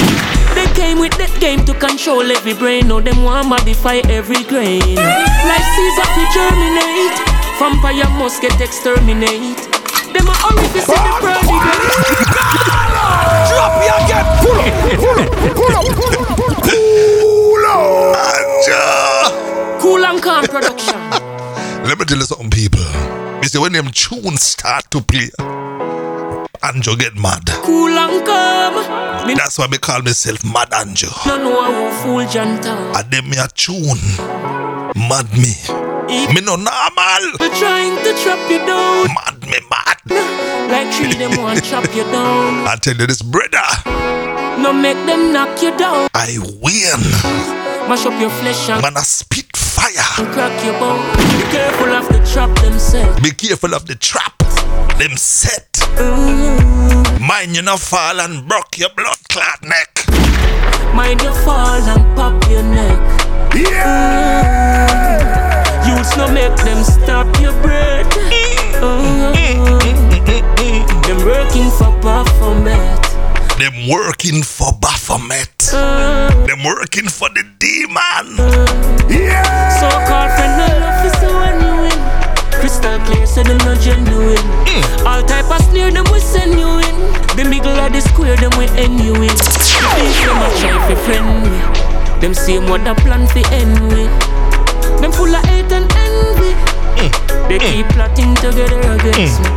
[0.56, 2.88] They came with that game to control every brain.
[2.88, 4.96] Now them want modify every grain.
[4.96, 7.16] Life seeds up to germinate.
[7.60, 9.60] Vampire must get exterminate.
[10.16, 11.60] Them a orifice in the prodigal.
[13.52, 14.24] Drop me again.
[14.40, 16.64] Pull up, pull up, pull up, pull up.
[16.64, 18.16] Pull up.
[18.16, 19.80] Anjo.
[19.80, 20.96] Cool and calm production.
[21.84, 22.80] Let me tell you something, people.
[23.42, 25.30] You see, when them tunes start to play,
[26.62, 27.44] Anjo get mad.
[27.62, 28.74] Cool and calm.
[29.36, 31.10] That's why me call myself Mad Anjo.
[31.26, 32.94] no know who fool Jantan.
[32.96, 33.98] And them me a tune.
[35.08, 35.54] Mad me.
[36.34, 37.22] Me no normal.
[37.38, 39.06] They're trying to trap you down.
[39.14, 39.98] Mad me mad.
[40.70, 42.66] Like tree them want chop you down.
[42.66, 43.68] I tell you this, brother.
[44.60, 46.08] No make them knock you down.
[46.14, 47.00] I win.
[47.88, 50.24] Mash up your flesh and Man, I spit fire.
[50.24, 51.27] And crack your bone.
[51.48, 53.22] Be careful of the trap them set.
[53.22, 54.38] Be careful of the trap.
[54.98, 55.78] Them set.
[57.26, 60.04] Mind you not fall and broke your blood clot neck.
[60.94, 63.00] Mind you fall and pop your neck.
[63.54, 64.68] Yeah.
[65.88, 68.12] Youths no make them stop your breath.
[68.84, 69.32] Mm.
[71.06, 73.02] Them working for Baphomet.
[73.58, 75.56] Them working for Baphomet.
[75.72, 76.46] Mm.
[76.46, 78.36] Them working for the demon.
[79.08, 79.68] Yeah.
[79.80, 80.97] So-called friend no love is
[82.68, 84.36] Crystal clear, so them not genuine.
[84.68, 85.06] Mm.
[85.08, 86.96] All type of snare them we send you in.
[87.32, 89.32] The middle of the square them we end you in.
[89.32, 92.20] The beast them a try fi friend me.
[92.20, 94.12] Them same what the plan fi end with.
[95.00, 96.52] Them full of hate and envy.
[97.00, 97.48] Mm.
[97.48, 97.72] They mm.
[97.72, 99.48] keep plotting together against me.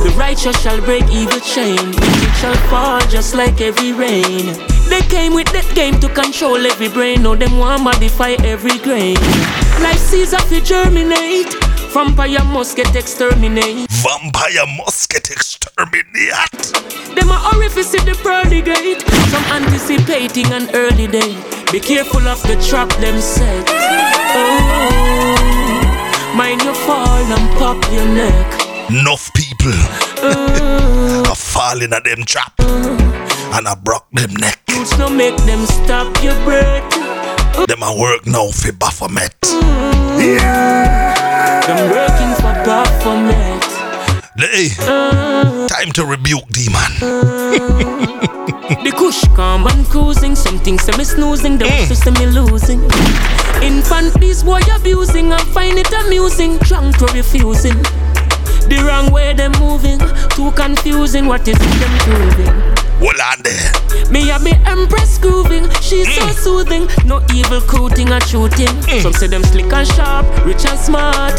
[0.00, 1.76] The righteous shall break evil chain.
[1.92, 4.56] Wicked shall fall just like every rain.
[4.88, 7.20] They came with that game to control every brain.
[7.20, 9.20] Now them want to modify every grain.
[9.84, 11.52] Life seeds up to germinate.
[11.92, 13.90] Vampire must get exterminate.
[13.90, 16.30] Vampire must get exterminated.
[17.16, 19.02] Them a orifice in the pearly gate.
[19.30, 21.34] Some anticipating an early day.
[21.72, 23.66] Be careful of the trap them set.
[24.32, 25.34] Oh,
[26.36, 28.60] mind you fall and pop your neck.
[28.90, 29.72] Enough people
[30.22, 31.24] uh.
[31.28, 32.52] are falling at them trap.
[32.60, 32.96] Uh.
[33.54, 34.60] And I broke them neck.
[34.70, 36.88] Roots no make them stop your breath.
[37.66, 39.34] Them a work now for Baphomet.
[39.42, 40.99] Uh.
[41.70, 42.50] Them working for.
[44.36, 44.70] Hey,
[45.68, 46.90] time to rebuke demon.
[48.82, 50.34] The kush calm and cruising.
[50.34, 51.88] Some things say me snoozing, the mm.
[51.88, 52.82] rest say me losing.
[53.62, 56.58] Infant these boy abusing, I find it amusing.
[56.58, 57.78] Drunk to refusing.
[58.66, 60.00] The wrong way they moving,
[60.30, 61.26] too confusing.
[61.26, 62.89] What is it them proving?
[63.00, 63.72] Hold on there.
[64.10, 66.34] Me a me empress grooving, she's so mm.
[66.34, 66.84] soothing.
[67.06, 68.68] No evil cooting or shooting.
[68.84, 69.02] Mm.
[69.02, 71.34] Some say them slick and sharp, rich and smart.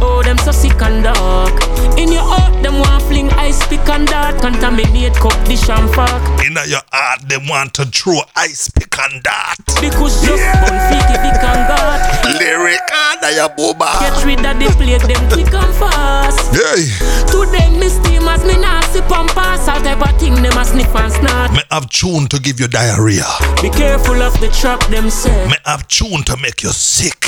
[0.00, 1.52] Oh, them so sick and dark.
[1.98, 4.40] In your heart, them want fling ice pick and dart.
[4.40, 6.22] Contaminate cup, dish and fork.
[6.46, 9.58] In your heart, they want to throw ice pick and dart.
[9.80, 11.98] Because just bun freaky big and God.
[12.38, 13.90] Lyric and your booba.
[14.00, 16.54] Get rid of the plague, them quick and fast.
[16.54, 16.86] Hey,
[17.26, 18.54] Today, me steam as me
[18.92, 19.68] sip and pass.
[19.68, 21.52] All type of thing, them a sniff and snort.
[21.52, 23.24] me have tune to give you diarrhea.
[23.60, 25.46] Be careful of the trap, them say.
[25.48, 27.26] Me have tune to make you sick.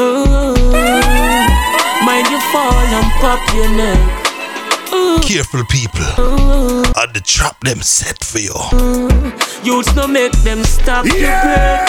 [0.00, 0.54] Ooh.
[2.04, 4.18] Mind you fall and pop your neck.
[5.22, 6.04] Careful people.
[6.98, 8.54] And the trap them set for you.
[9.64, 11.88] Youths no make them stop your breath.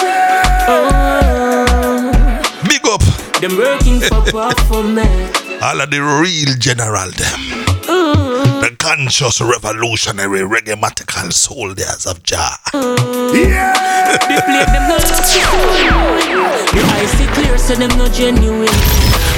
[0.67, 2.41] Oh.
[2.69, 3.01] Big up
[3.41, 5.33] Them working for powerful men.
[5.61, 7.72] all of the real general them.
[8.63, 12.55] The conscious revolutionary reggaematical soldiers of Jah.
[12.71, 13.75] Yeah!
[14.23, 14.95] They play them no
[16.71, 18.71] Your eyes see clear, so them no genuine.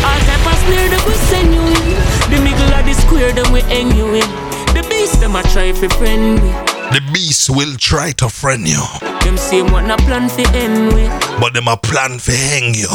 [0.05, 1.97] All type of snare them we send you in.
[2.29, 4.29] The middle of the square them we hang you in.
[4.77, 6.51] The beast them a try fi friend me.
[6.93, 8.83] The beast will try to friend you,
[9.21, 11.09] Them same one a plan fi end with.
[11.41, 12.93] but them a plan for hang you.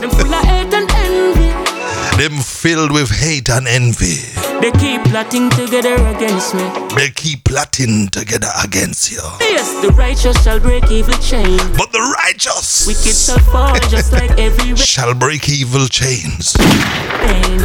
[0.00, 1.48] Them full of hate and envy.
[2.22, 4.20] Them filled with hate and envy.
[4.60, 6.62] They keep plotting together against me.
[6.96, 9.20] They keep plotting together against you.
[9.40, 11.62] Yes, the righteous shall break evil chains.
[11.76, 16.56] But the righteous Wicked shall fall just like every shall break evil chains.
[16.58, 17.58] rain.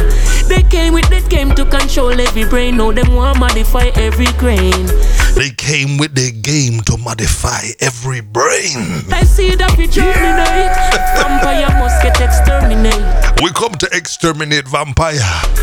[0.48, 2.76] They came with that game to control every brain.
[2.76, 4.86] Now them want modify every grain.
[5.34, 9.08] They came with their game to modify every brain.
[9.10, 10.76] I see that we germinate.
[11.16, 13.00] Vampire must get exterminate.
[13.42, 15.18] We come to exterminate vampire.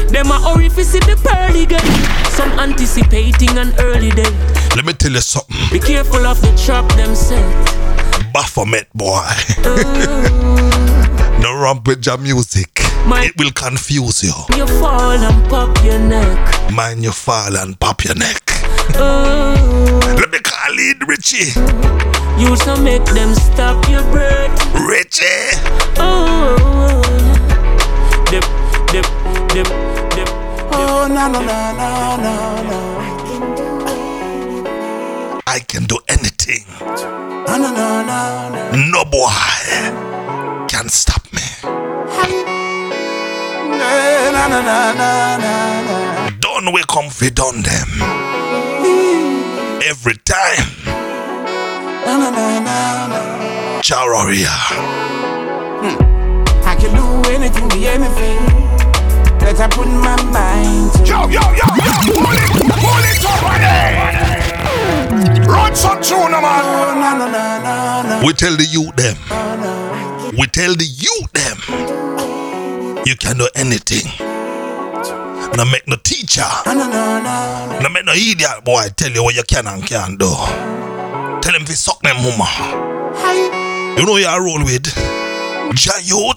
[0.10, 1.82] Them a orifice the pearly gate.
[2.32, 4.32] Some anticipating an early day.
[4.76, 5.56] Let me tell you something.
[5.72, 7.44] Be careful of the trap them set.
[8.34, 9.26] Baphomet boy.
[11.42, 12.70] no romp with your music.
[13.06, 14.34] My- It will confuse you.
[14.56, 16.72] You fall and pop your neck.
[16.72, 18.42] Mind you fall and pop your neck.
[18.96, 21.52] Oh, Let me call it Richie.
[22.42, 24.52] you shall make them stop your breath.
[24.76, 25.26] Richie.
[25.98, 27.02] Oh,
[28.30, 28.44] dip,
[28.92, 29.06] dip,
[29.54, 29.89] dip, dip.
[30.92, 32.80] Oh, no, no, no, no, no, no.
[35.46, 36.66] I can do anything.
[36.80, 38.72] No, no, no, no, no.
[38.90, 39.30] No boy
[40.68, 41.44] can stop me.
[43.78, 43.88] No,
[44.34, 45.54] no, no, no, no,
[45.86, 46.30] no.
[46.40, 47.90] Done we come fi done them.
[49.86, 50.70] Every time.
[52.06, 53.22] No, no, no, no, no.
[53.84, 54.56] Charoria.
[56.66, 58.69] I can do anything, be anything
[59.54, 61.00] that I put my mind to.
[61.10, 63.98] Yo, yo, yo, yo, pull it, pull it over there.
[65.48, 66.44] Run some tune, man.
[66.46, 68.26] Oh, no, no, no, no, no.
[68.26, 69.18] We tell the youth them.
[70.38, 71.58] We tell the youth them.
[73.06, 74.06] You can do anything.
[75.58, 76.46] No make no teacher.
[76.68, 79.84] No, no, no, no, No make no idiot boy tell you what you can and
[79.84, 80.30] can't do.
[81.42, 83.96] Tell him to suck them mama.
[83.98, 85.19] You know you are roll with.
[85.70, 86.34] No.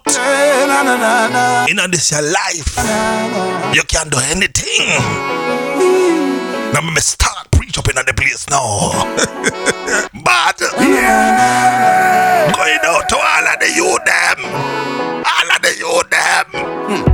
[1.68, 2.76] In this your life.
[3.74, 4.89] You can do anything.
[6.72, 8.91] Now me start preach up in the place now.
[10.12, 10.59] but
[12.57, 14.45] going out to all of the youth them.
[15.24, 16.47] All of the youth them.
[16.93, 17.05] Hmm.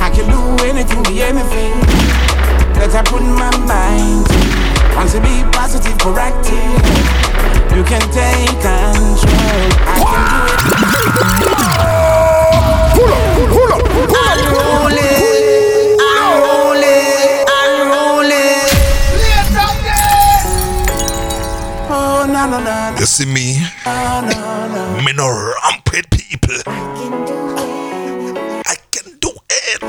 [0.00, 1.76] I can do anything, be anything
[2.72, 4.96] that I put my mind to.
[4.96, 7.59] Want to be positive, proactive.
[7.76, 9.70] You can take control.
[9.86, 10.58] I can do it.
[12.96, 14.26] Pull up, pull up, pull up.
[14.40, 15.14] Unruly,
[15.98, 16.98] unruly,
[17.46, 18.46] unruly.
[21.92, 23.46] Oh, no, no, no, You see me?
[25.04, 26.56] Me no ramp with people.
[28.66, 29.82] I can do it.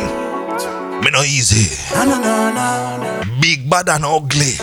[1.04, 1.76] Me no easy.
[1.96, 3.42] no, no, no, no, no.
[3.42, 4.54] Big bad and ugly.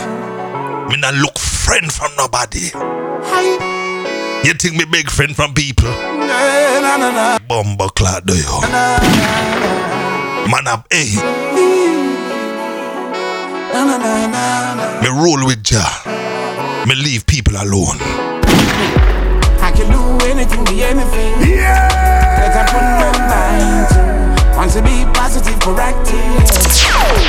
[0.89, 1.37] Me no look
[1.69, 2.71] friend from nobody.
[4.43, 5.85] You think me big friend from people?
[5.85, 7.37] No, no, no, no.
[7.47, 8.61] Bumble clad do you?
[10.49, 11.05] Man up, eh?
[11.05, 11.15] hey,
[13.71, 15.01] No, no, no, no, no.
[15.03, 15.85] me roll with ya.
[16.87, 17.99] Me leave people alone.
[19.61, 21.87] I can do anything, be anything Yeah.
[22.39, 24.57] that I put my mind to.
[24.57, 26.17] Want to be positive, proactive.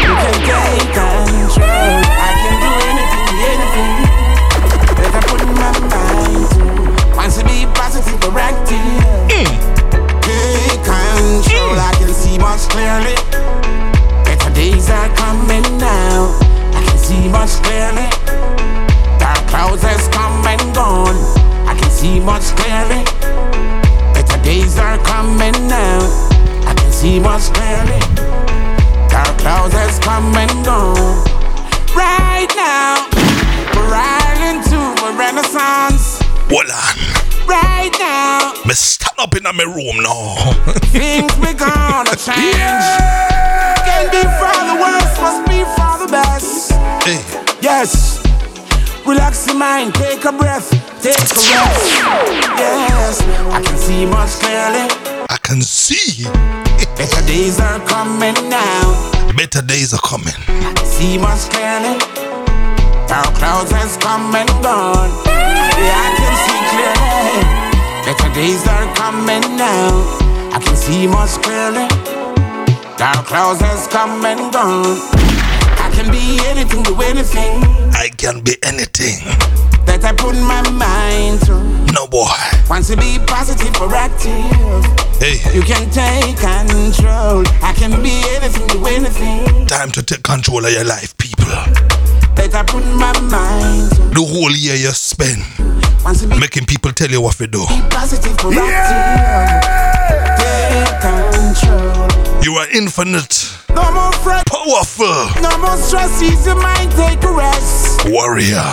[0.00, 1.60] You can take control.
[1.60, 4.29] I can do anything, be anything
[5.20, 7.16] I put my mind to.
[7.16, 9.04] Want to be positive, proactive.
[10.24, 11.76] Take control.
[11.76, 13.14] I can see much clearly.
[14.24, 16.32] Better days are coming now.
[16.72, 18.08] I can see much clearly.
[19.18, 21.16] Dark clouds has come and gone.
[21.68, 23.04] I can see much clearly.
[24.14, 26.00] Better days are coming now.
[26.64, 28.00] I can see much clearly.
[29.12, 31.26] Dark clouds has come and gone.
[31.94, 33.08] Right now,
[33.90, 36.18] we're riding a renaissance.
[36.50, 36.96] Hold on.
[37.46, 40.52] Right now, Me stand up in my room now.
[40.94, 42.86] things we gonna change.
[43.82, 46.72] Can be for the worst, must be for the best.
[47.04, 47.18] hey,
[47.60, 48.18] Yes.
[49.06, 50.70] Relax your mind, take a breath,
[51.02, 51.40] take a rest.
[52.60, 54.86] Yes, I can see much clearly.
[55.28, 56.24] I can see
[56.96, 59.10] Better days are coming now.
[59.36, 60.34] better days are coming.
[60.84, 61.98] See much clearly.
[63.10, 65.10] Dark clouds has come and gone.
[65.26, 67.42] Yeah, I can see clearly.
[68.06, 69.90] Better days are coming now.
[70.54, 71.88] I can see much clearly.
[72.96, 74.98] Dark clouds has come and gone.
[75.82, 79.18] I can be anything, do anything I can be anything.
[79.86, 81.58] that I put my mind to.
[81.92, 82.30] No boy.
[82.70, 84.86] Want to be positive, proactive.
[85.18, 87.42] Hey, You can take control.
[87.60, 91.46] I can be anything, do anything time to take control of your life, people.
[92.36, 93.90] That I put my mind.
[94.14, 95.42] The whole year you spend
[96.04, 97.64] Want to be making people tell you what to do.
[97.90, 99.60] positive, proactive.
[100.40, 102.44] Take take.
[102.44, 106.22] You are infinite, No more fret, powerful no more stress.
[106.22, 108.04] Ease your mind, take a rest.
[108.08, 108.64] warrior.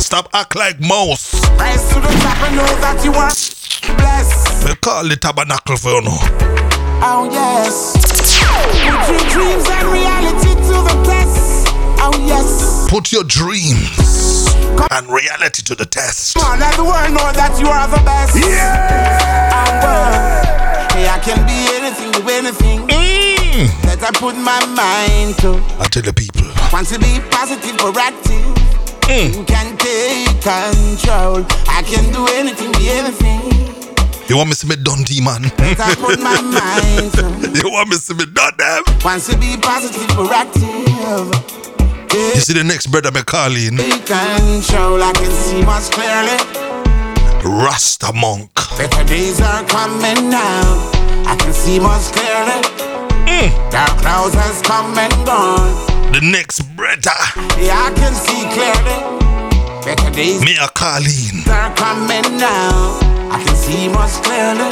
[0.00, 1.34] Stop act like mouse.
[1.58, 3.30] Rise to the top and know that you are
[3.96, 4.64] blessed.
[4.66, 6.18] We call the tabernacle for you now.
[7.04, 7.92] Oh yes.
[9.06, 9.67] Put your dreams
[12.98, 14.50] Put your dreams
[14.90, 16.34] and reality to the test.
[16.34, 18.34] Come on, let the world know that you are the best.
[18.34, 19.54] Yeah.
[19.54, 20.90] Oh, well.
[20.90, 23.70] Hey, I can be anything, do anything Mm.
[23.86, 25.62] that I put my mind to.
[25.78, 26.42] I tell the people,
[26.74, 28.42] Want to be positive or active?
[29.06, 29.30] Mm.
[29.30, 31.46] You can take control.
[31.70, 33.46] I can do anything, be anything
[34.28, 35.46] you want me to be Dundee, man?
[35.56, 37.62] I put my mind to.
[37.62, 38.82] you want me to be done them?
[39.04, 41.77] Want to be positive or active?
[42.12, 45.02] You see the next brother me calling control.
[45.02, 46.38] I can see much clearly.
[47.44, 48.50] Rasta Monk.
[48.76, 50.90] Better days are coming now.
[51.26, 52.62] I can see much clearly.
[53.28, 53.70] Mm.
[53.70, 56.12] Dark clouds has come and gone.
[56.12, 57.18] The next brother
[57.60, 58.98] Yeah, I can see clearly.
[59.84, 62.98] Better days me a calling are coming now.
[63.30, 64.68] I can see much clearly.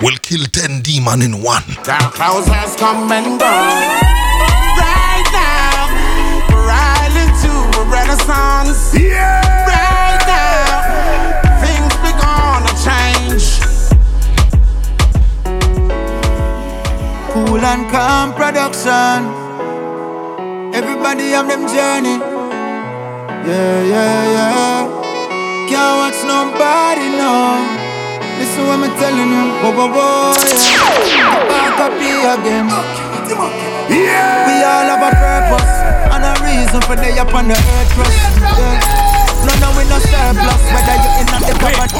[0.00, 1.64] We'll kill ten demon in one.
[1.82, 4.17] Dark clouds has come and gone.
[8.08, 8.94] A renaissance.
[8.94, 9.40] Yeah.
[9.68, 10.82] Right now,
[11.60, 13.46] things be gonna change.
[17.32, 19.18] Cool and calm production.
[20.74, 22.18] Everybody have them journey.
[23.46, 24.88] Yeah, yeah, yeah.
[25.68, 27.60] Can't watch nobody now.
[28.38, 29.44] Listen what I'm telling you.
[29.60, 30.34] Whoa, whoa, whoa,
[30.72, 31.48] yeah.
[31.48, 32.68] Back up here again.
[33.88, 34.00] We
[34.64, 35.77] all have a purpose and a
[36.48, 38.16] reason for they up on the earth crust.
[38.40, 38.80] Yeah.
[39.46, 40.62] No, no, we no surplus.
[40.72, 41.90] Whether you in or the cupboard.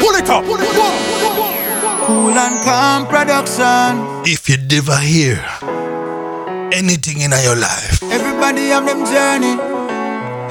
[0.00, 0.44] Pull it up.
[2.06, 4.22] Cool and calm production.
[4.26, 5.42] If you never hear
[6.72, 9.56] anything in your life, Everybody on them journey.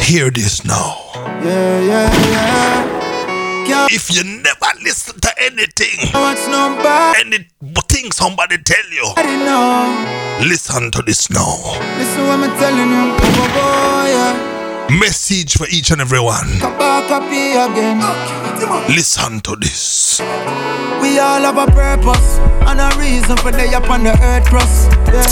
[0.03, 0.97] hear this now.
[1.43, 2.94] Yeah, yeah, yeah.
[3.65, 10.45] Can't If you never listen to anything, watch nobody anything somebody tell you, know.
[10.47, 11.55] listen to this now.
[11.97, 13.15] Listen what I'm telling you.
[13.17, 14.54] Oh, oh, oh, yeah.
[14.89, 16.45] Message for each and every one.
[16.61, 17.99] Come back up here again.
[18.93, 20.21] Listen to this.
[21.01, 22.37] We all have a purpose
[22.69, 24.93] and a reason for they up on the earth crust.
[25.09, 25.25] Yeah.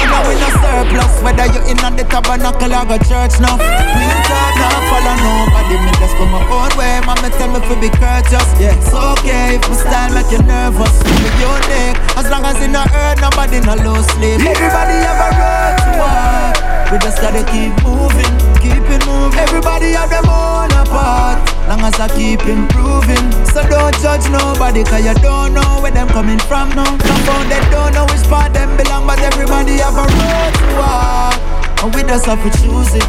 [0.00, 1.12] No, no, we no surplus.
[1.20, 3.60] Whether you in on the tabernacle or go church now.
[3.60, 5.76] We ain't talk now, follow nobody.
[5.76, 7.04] Me just go my own way.
[7.04, 8.48] Mama tell me to be courteous.
[8.56, 10.96] Yeah, it's okay if my style make you nervous.
[11.04, 12.00] Me unique.
[12.16, 14.40] As long as in the earth, nobody no lose sleep.
[14.40, 16.59] Everybody have a road to walk.
[16.90, 19.38] We just gotta keep moving, keep it moving.
[19.38, 21.38] Everybody have them own apart.
[21.70, 23.30] Long as I keep improving.
[23.46, 26.90] So don't judge nobody, cause you don't know where them coming from now.
[26.98, 30.66] Some found they don't know which part them belong, but everybody have a road to
[30.82, 31.38] walk.
[31.78, 33.06] And we just have to choose it.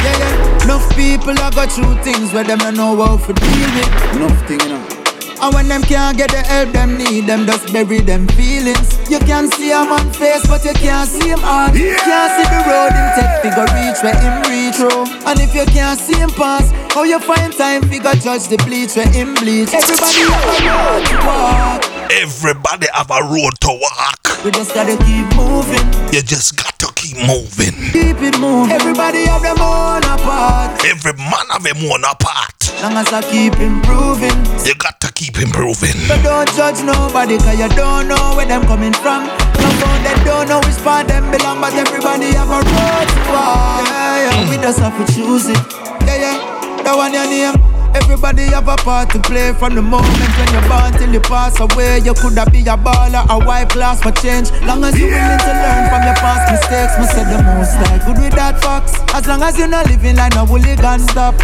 [0.00, 0.64] Yeah, yeah.
[0.64, 4.16] Enough people are go through things where them don't know how to deal with.
[4.16, 4.99] Enough thing, you know.
[5.42, 8.98] And when them can't get the help them need, them just bury them feelings.
[9.08, 11.72] You can see a man face, but you can't see him heart.
[11.72, 14.76] Can't see the road him take, figure reach where him reach.
[14.84, 15.08] Oh.
[15.26, 18.96] And if you can't see him pass, how you find time, figure judge the bleach
[18.96, 19.72] where him bleach.
[19.72, 21.99] Everybody have a road to walk.
[22.10, 24.44] Everybody have a road to walk.
[24.44, 27.70] We just gotta keep moving, You just got to keep moving.
[27.94, 28.72] keep it moving.
[28.72, 30.82] Everybody have them own apart.
[30.84, 32.50] Every man have a one apart.
[32.82, 34.34] Long as I keep improving.
[34.66, 35.94] You got to keep improving.
[36.10, 39.28] So don't judge nobody cause you don't know where them coming from
[39.60, 43.20] Some found they don't know which part them belong But everybody have a road to
[43.30, 45.60] walk Yeah, yeah, we just have to choose it
[46.08, 47.54] Yeah, yeah, that one your name
[47.94, 50.06] Everybody have a part to play from the moment
[50.38, 51.98] when you're born till you pass away.
[51.98, 54.50] You could have be a baller, a white class for change.
[54.62, 58.06] Long as you're willing to learn from your past mistakes, me say the most like
[58.06, 58.94] good with that fox.
[59.14, 61.34] As long as you're not living like no hooligan stop.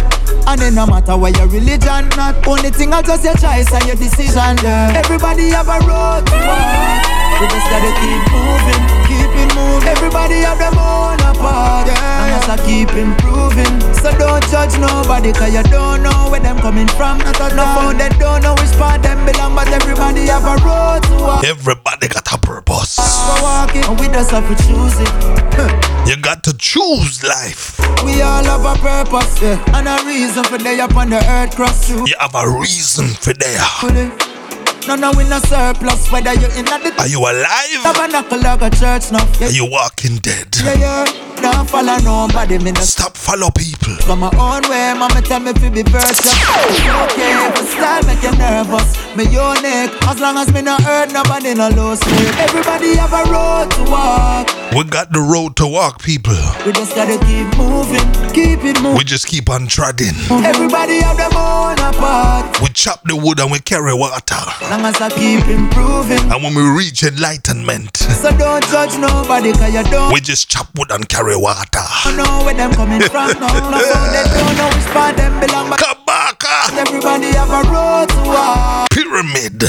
[0.47, 2.39] And it no matter where your religion not.
[2.47, 4.55] Only thing I just your choice and your decision.
[4.63, 4.95] Yeah.
[4.95, 7.03] Everybody have a road to walk.
[7.37, 9.87] We just gotta keep moving, keep it moving.
[9.89, 11.87] Everybody have them own apart.
[11.87, 12.39] Yeah.
[12.39, 13.75] As I keep improving.
[13.99, 17.17] So don't judge nobody, cause you don't know where them coming from.
[17.19, 20.55] Not a no phone, they don't know which part them belong, but everybody have a
[20.63, 21.43] road to walk.
[21.43, 22.91] Everybody got a purpose.
[22.95, 26.07] So walk it, and we just have to choose it.
[26.07, 27.79] You got to choose life.
[28.05, 29.77] We all have a purpose, yeah.
[29.77, 32.07] and a reason for they up on the earth cross through.
[32.07, 33.59] You have a reason for there.
[34.87, 37.83] No, no, we no surplus, whether you in at the Are you alive?
[37.83, 39.27] tabernacle or go church now.
[39.37, 40.55] Yeah, Are you walking dead?
[40.63, 41.26] yeah, yeah.
[41.41, 43.95] Don't follow nobody, me no Stop follow people.
[44.07, 46.33] From my own way, mama tell me to be virtuous.
[47.07, 51.11] Okay, the style make you nervous, me your neck, As long as me not hurt
[51.11, 52.35] nobody, no lose sleep.
[52.39, 54.47] Everybody have a road to walk.
[54.75, 56.35] We got the road to walk, people.
[56.65, 58.97] We just gotta keep moving, keep it moving.
[58.97, 60.13] We just keep on treading.
[60.29, 62.61] Everybody have them own apart.
[62.61, 64.35] We chop the wood and we carry water.
[64.35, 66.19] As Long as I keep improving.
[66.31, 70.67] And when we reach enlightenment, So don't judge nobody, cause you don't we just chop
[70.75, 71.67] wood and carry water.
[71.79, 73.27] I know where them coming from.
[73.39, 75.69] No, no, so they don't know which part them belong.
[75.69, 76.49] But Kabaka!
[76.49, 76.79] Ah.
[76.79, 78.89] everybody have a road to walk.
[78.89, 79.63] Pyramid.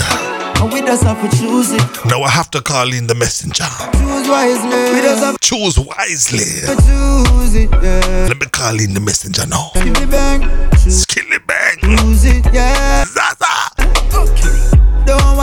[0.61, 1.83] And we just have to choose it.
[2.07, 3.65] Now I have to call in the messenger.
[3.93, 4.95] Choose wisely.
[4.97, 6.67] We just have Choose wisely.
[6.67, 8.27] to choose it, yeah.
[8.29, 9.71] Let me call in the messenger now.
[9.77, 10.43] Skilly bang,
[10.79, 11.77] Skilly bang.
[11.99, 13.05] choose it, yeah.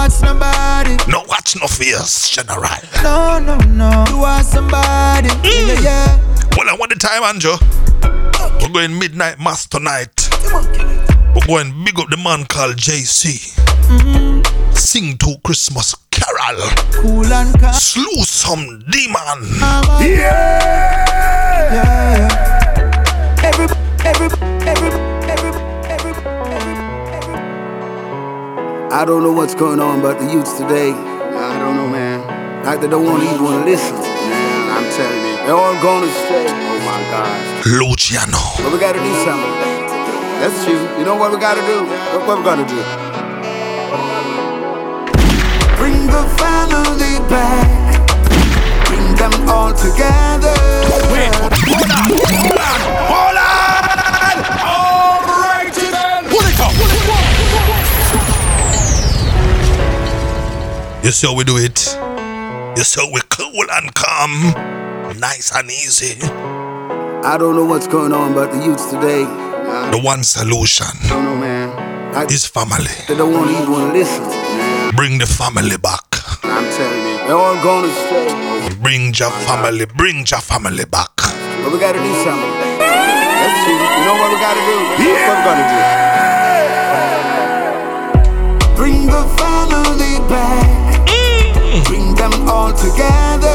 [0.05, 1.11] Don't watch nobody.
[1.11, 2.61] No watch no fears, General.
[3.01, 4.05] No, no, no.
[4.07, 5.29] You want somebody.
[5.29, 5.67] Mm.
[5.67, 6.17] Yeah, yeah.
[6.55, 7.57] Well, I want the time, Anjo.
[8.61, 10.29] We're going midnight mass tonight.
[11.33, 13.57] We're going big up the man called JC.
[13.87, 14.73] Mm-hmm.
[14.75, 16.61] Sing to Christmas carol.
[16.91, 17.73] Cool and calm.
[17.73, 19.57] Slew some demon.
[20.05, 21.01] Yeah.
[23.43, 23.65] Every,
[24.03, 24.27] every, every,
[24.67, 25.04] every, every,
[28.95, 30.91] I don't know what's going on about the youths today.
[30.93, 32.63] I don't know, man.
[32.63, 33.93] Like they don't want to even want to listen.
[33.93, 35.35] Man, I'm telling you.
[35.43, 36.47] They're all going astray.
[36.47, 37.65] Oh my God.
[37.67, 38.39] Luciano.
[38.55, 39.51] But we gotta do something.
[40.39, 40.79] That's true.
[40.97, 41.83] You know what we gotta do?
[42.15, 42.79] What, what we gotta do?
[45.75, 47.67] Bring the family back.
[48.87, 50.55] Bring them all together.
[61.05, 61.77] You see how we do it?
[62.75, 64.41] You see how we cool and calm?
[65.19, 66.17] Nice and easy.
[66.25, 69.21] I don't know what's going on about the youths today.
[69.23, 71.69] I The one solution don't know, man.
[72.11, 72.89] Like is family.
[73.07, 74.23] they don't want to even want to listen.
[74.23, 74.95] Man.
[74.95, 76.01] Bring the family back.
[76.41, 77.17] I'm telling you.
[77.29, 78.73] They're all going astray.
[78.81, 79.85] Bring your family.
[79.85, 81.13] Bring your family back.
[81.17, 82.53] But we gotta do something.
[82.81, 83.77] That's true.
[83.77, 84.77] You know what we gotta do?
[85.05, 85.77] What we gotta do?
[88.75, 90.74] Bring the family back.
[92.15, 93.53] Bring them all together.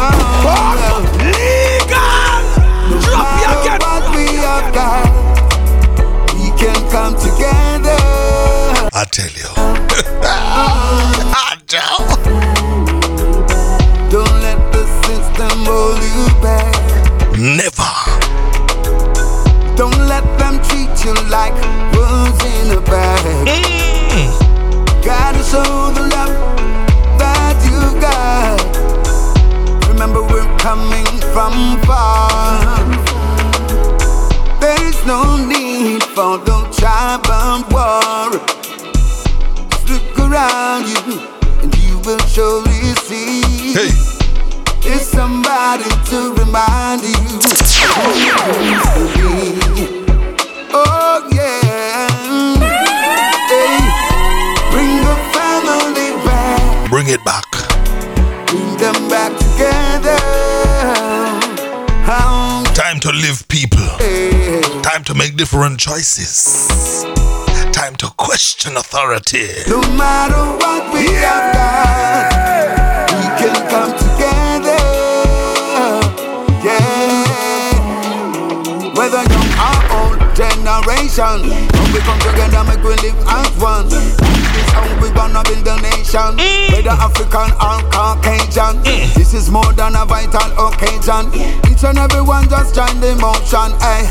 [0.00, 0.14] Oh,
[2.90, 5.08] no matter what we have got,
[6.34, 7.98] we can come together.
[8.92, 9.48] I tell you.
[11.32, 11.98] I tell.
[14.10, 16.74] Don't let the system hold you back.
[17.38, 17.92] Never.
[19.76, 21.54] Don't let them treat you like
[21.94, 23.24] wolves in a bag.
[25.04, 26.57] Gotta show the love
[28.00, 28.60] got.
[29.88, 32.78] Remember, we're coming from far.
[34.60, 37.26] There is no need for the tribe
[37.72, 38.30] war.
[39.70, 41.20] Just look around you,
[41.62, 43.42] and you will surely see.
[43.74, 44.08] Hey.
[44.82, 47.58] There's somebody to remind you of
[47.94, 48.38] who you
[48.72, 49.28] used to
[49.74, 49.86] be.
[50.72, 52.08] Oh yeah.
[53.52, 53.76] Hey,
[54.70, 57.47] bring the family back, Bring it back.
[58.92, 60.18] Them back together.
[62.10, 63.80] Oh, Time to live people.
[64.00, 64.60] yeah.
[64.82, 67.04] Time to make different choices.
[67.72, 69.48] Time to question authority.
[69.68, 74.80] No matter what we have got, we can come together.
[76.64, 77.24] Yeah.
[78.96, 81.38] Whether young or old generation,
[81.76, 83.88] when we come together, make we live as one.
[85.28, 86.40] This how we gonna build a nation.
[86.40, 86.72] Eh.
[86.72, 89.12] Whether African or Caucasian, eh.
[89.14, 91.28] this is more than a vital occasion.
[91.70, 93.72] Each and every one just join the motion.
[93.80, 94.08] Hey.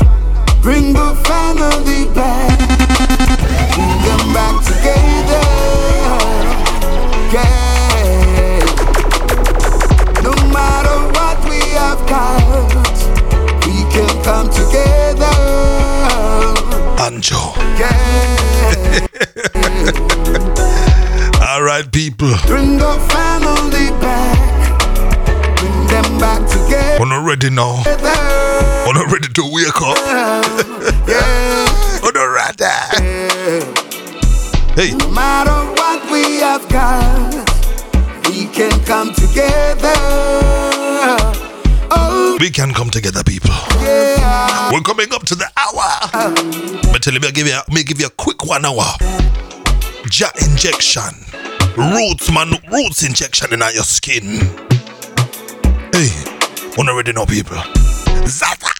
[0.62, 2.58] Bring the family back.
[3.74, 5.42] Bring them back together.
[7.32, 8.60] Yeah.
[10.22, 12.96] No matter what we have got,
[13.66, 15.34] we can come together.
[16.98, 17.56] Anjo.
[17.78, 18.36] Yeah.
[21.48, 22.28] All right, people.
[22.46, 24.36] Bring the family back.
[25.58, 26.98] Bring them back together.
[27.00, 27.82] We're not ready now.
[28.84, 29.96] We're not ready to wake up.
[31.08, 32.00] Yeah.
[32.02, 32.64] We're not ready.
[34.76, 37.32] Hey, No matter what we have got,
[38.28, 39.96] we can come together.
[41.90, 43.50] Oh, we can come together, people.
[43.80, 44.70] yeah.
[44.70, 46.10] We're coming up to the hour.
[46.12, 46.92] Uh.
[46.92, 48.84] But tell me, give you, me give you a quick one hour.
[50.08, 51.14] Jah injection.
[51.76, 52.50] Roots, man.
[52.72, 54.40] Roots injection in your skin.
[55.92, 56.10] Hey,
[56.76, 57.58] Wanna already know people.
[58.26, 58.70] Zaza.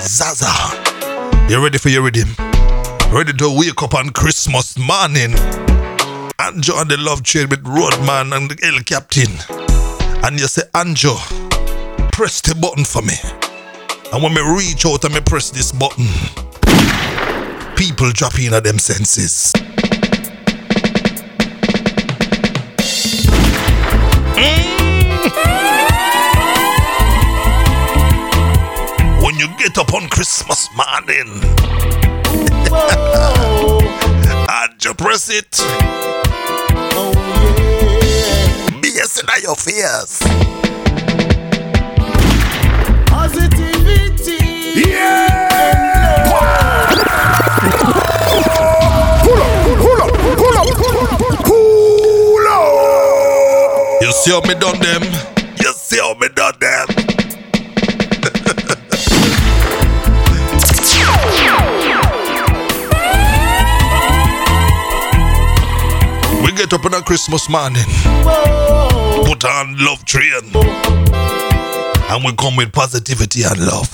[0.00, 0.50] Zaza.
[1.48, 2.28] You ready for your rhythm?
[3.12, 5.32] Ready to wake up on Christmas morning
[6.38, 9.30] Anjo on the love train with Roadman and the El Captain.
[10.24, 11.16] And you say, Anjo,
[12.12, 13.14] press the button for me.
[14.12, 16.06] And when me reach out and me press this button,
[17.76, 19.52] people dropping in at them senses.
[24.36, 25.22] Mm.
[29.22, 31.40] When you get up on Christmas morning,
[34.48, 35.50] Anjo press it.
[38.82, 40.20] Bass in your fears.
[43.06, 44.80] Positivity.
[44.80, 45.43] You
[54.34, 55.02] how me done them?
[55.62, 56.86] You see how me done them?
[66.42, 67.84] we get up on a Christmas morning,
[69.24, 70.42] put on love train,
[72.10, 73.88] and we come with positivity and love.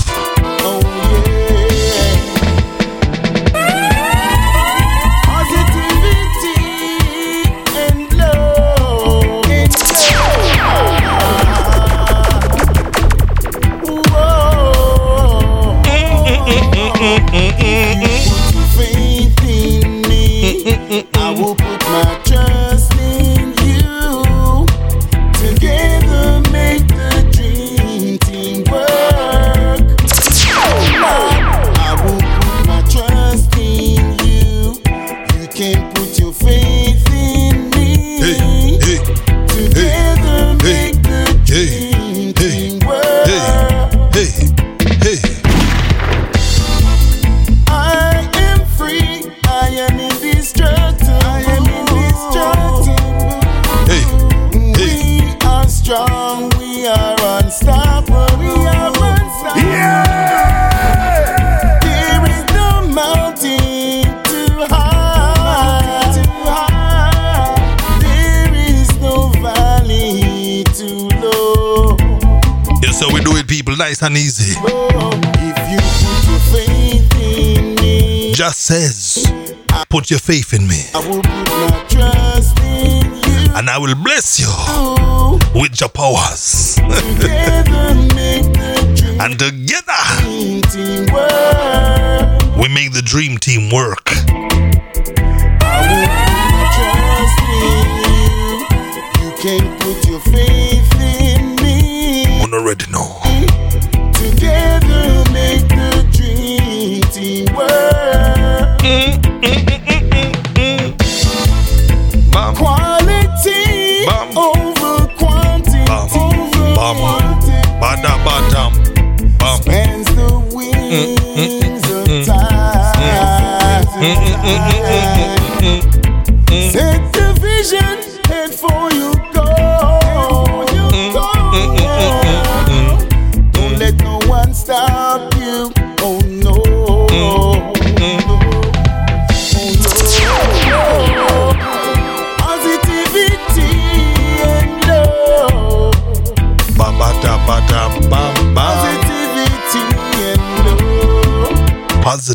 [80.10, 83.54] Put your faith in me, I will put my trust in you.
[83.54, 85.38] and I will bless you oh.
[85.54, 86.49] with your powers.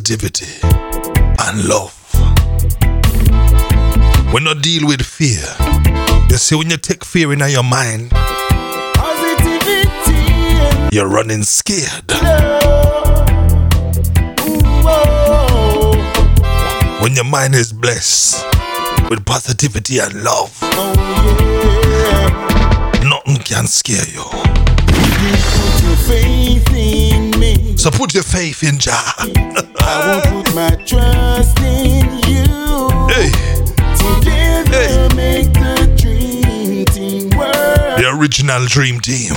[0.07, 1.91] Positivity and love.
[4.31, 5.41] We not deal with fear.
[6.29, 9.89] You see, when you take fear in your mind, Positivity
[10.95, 12.11] you're running scared.
[17.01, 18.45] When your mind is blessed
[19.09, 20.55] with positivity and love,
[23.01, 24.21] nothing can scare you.
[27.85, 29.13] So put your faith in Jah.
[29.79, 32.89] I will put my trust in you.
[33.13, 33.29] Hey,
[33.93, 35.07] Together Hey.
[35.15, 37.97] make the dream team work.
[37.99, 39.35] the original dream team.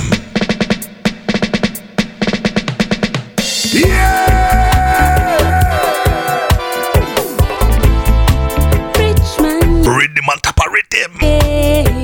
[8.97, 11.13] Richmond, Rhythm on top of rhythm.
[11.21, 11.98] yeah,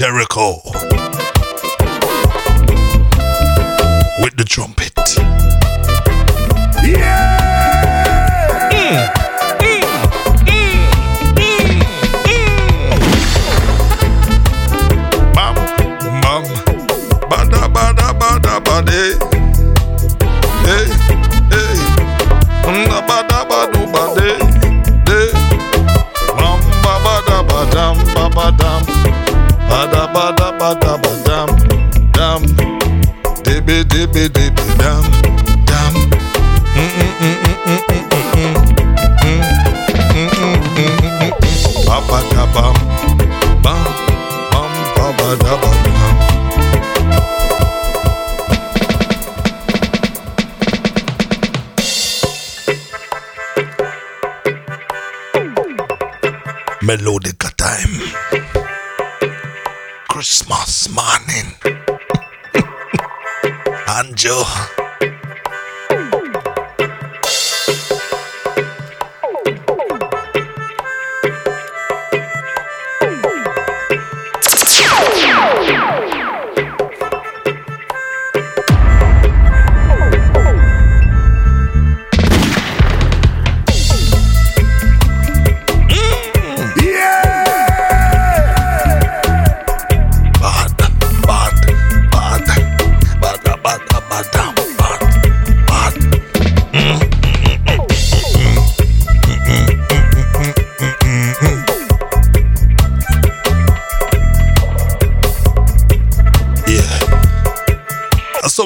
[0.00, 0.79] Jericho.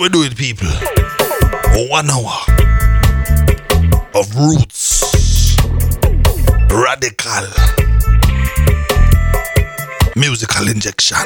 [0.05, 0.69] we do it, people.
[1.89, 2.37] One hour
[4.15, 5.57] of roots,
[6.69, 7.47] radical,
[10.15, 11.17] musical injection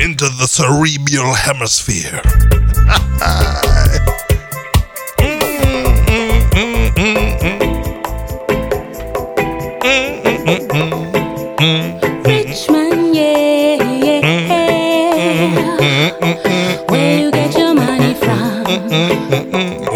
[0.00, 2.20] into the cerebral hemisphere.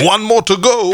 [0.07, 0.93] One more to go.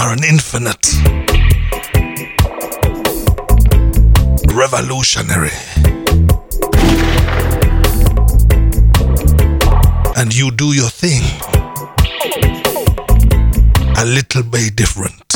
[0.00, 0.94] are an infinite,
[4.54, 5.50] revolutionary.
[10.16, 11.22] And you do your thing
[13.98, 15.29] a little bit different.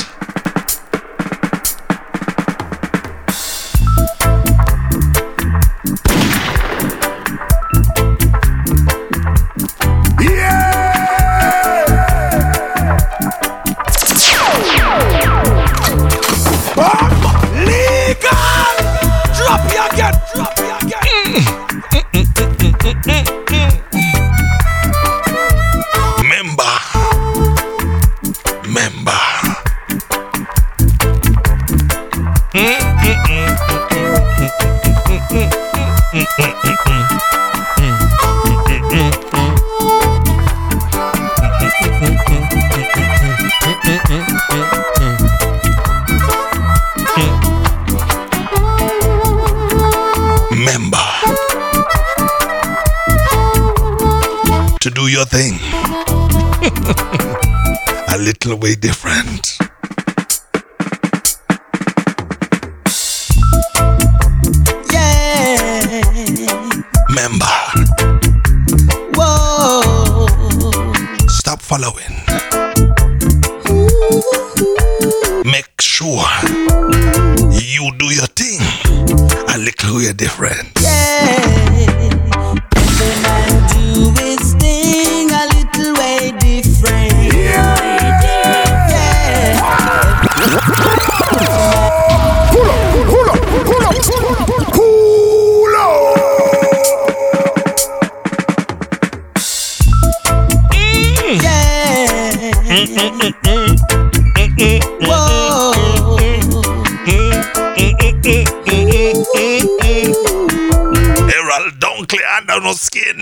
[112.25, 113.19] under no skin.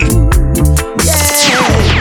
[1.05, 1.91] Yeah.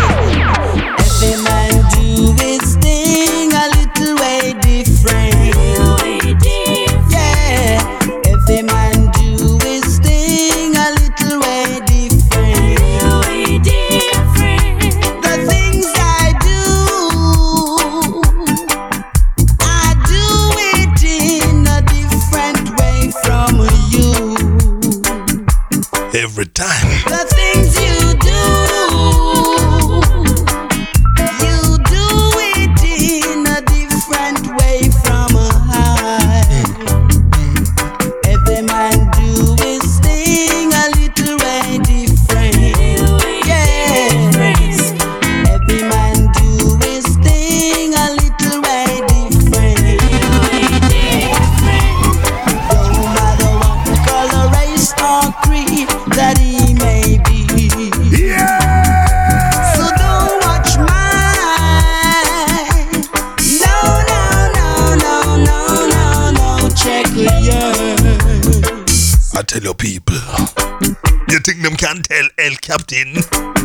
[72.72, 73.16] Captain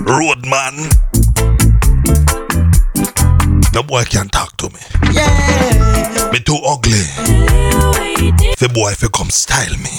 [0.03, 0.75] Roadman.
[3.73, 4.81] The boy can't talk to me.
[5.13, 6.31] Yeah.
[6.33, 7.07] Me too ugly.
[8.59, 9.91] The boy if you come style me.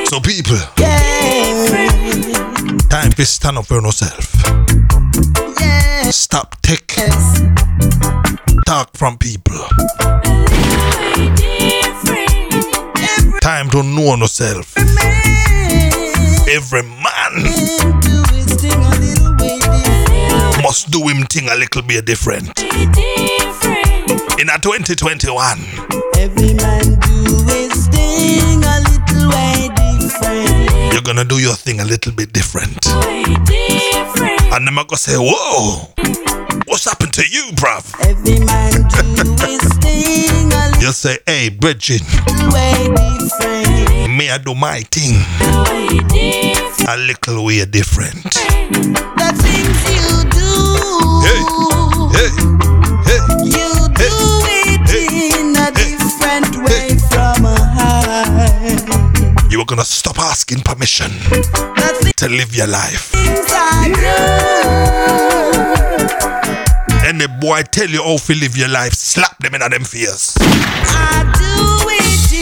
[0.06, 0.56] So people.
[0.78, 1.86] Yeah.
[2.88, 4.35] Time to stand up for yourself.
[14.38, 14.76] yourself.
[16.48, 17.32] Every man
[20.62, 22.48] must do him thing a little bit different.
[24.38, 25.58] In a 2021.
[26.18, 30.92] Every man do his thing a little way different.
[30.92, 32.80] You're gonna do your thing a little bit different.
[32.80, 34.42] different.
[34.52, 35.88] And I'm gonna say, whoa,
[36.66, 37.84] what's happened to you, bruv?
[38.04, 40.26] Every man do his thing
[40.80, 42.02] You'll say, hey, Bridget.
[44.30, 45.14] I do my thing.
[46.88, 48.22] A little way different.
[48.24, 50.50] The things you do.
[51.26, 51.42] Hey,
[52.16, 52.30] hey,
[53.06, 53.20] hey.
[53.44, 54.10] You do
[54.46, 57.44] hey, it hey, in a different way from
[57.76, 58.76] high.
[59.50, 61.10] You are gonna stop asking permission
[62.16, 63.12] to live your life.
[67.04, 70.36] Any boy tell you how to live your life, slap them in them fears.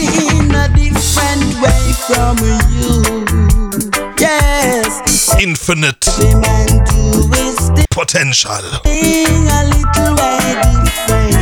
[0.07, 2.37] I do it in a different way from
[2.73, 2.89] you.
[4.19, 4.91] Yes,
[5.41, 8.51] Infinite the man do is the potential.
[8.51, 8.53] a
[9.73, 10.39] little way
[10.85, 11.35] different.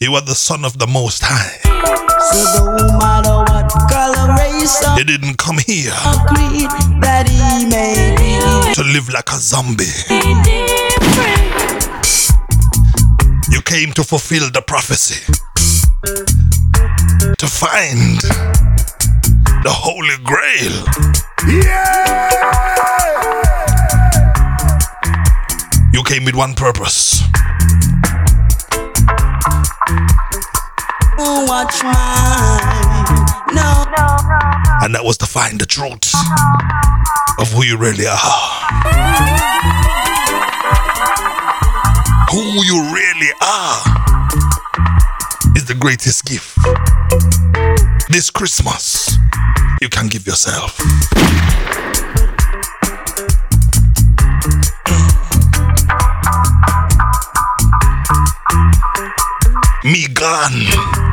[0.00, 1.58] You are the son of the Most High.
[2.32, 5.92] So no matter what color, race, or didn't come here
[7.00, 8.16] that he may
[8.74, 9.84] to live like a zombie.
[13.50, 15.20] You came to fulfill the prophecy,
[17.38, 18.20] to find
[19.62, 20.84] the Holy Grail.
[21.48, 22.30] Yeah!
[25.92, 27.22] You came with one purpose
[31.46, 31.92] watch mine.
[33.54, 33.84] No,
[34.82, 36.12] and that was to find the truth
[37.38, 38.16] of who you really are.
[42.32, 43.78] Who you really are
[45.56, 46.58] is the greatest gift.
[48.08, 49.16] This Christmas,
[49.80, 50.78] you can give yourself.
[59.84, 61.04] Me gone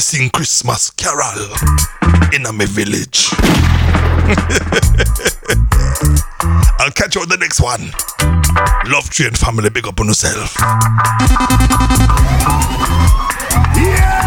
[0.00, 1.48] sing Christmas carol
[2.32, 3.30] in me village.
[6.78, 7.90] I'll catch you on the next one.
[8.92, 10.54] Love Train family, big up on yourself.
[13.76, 14.23] Yeah!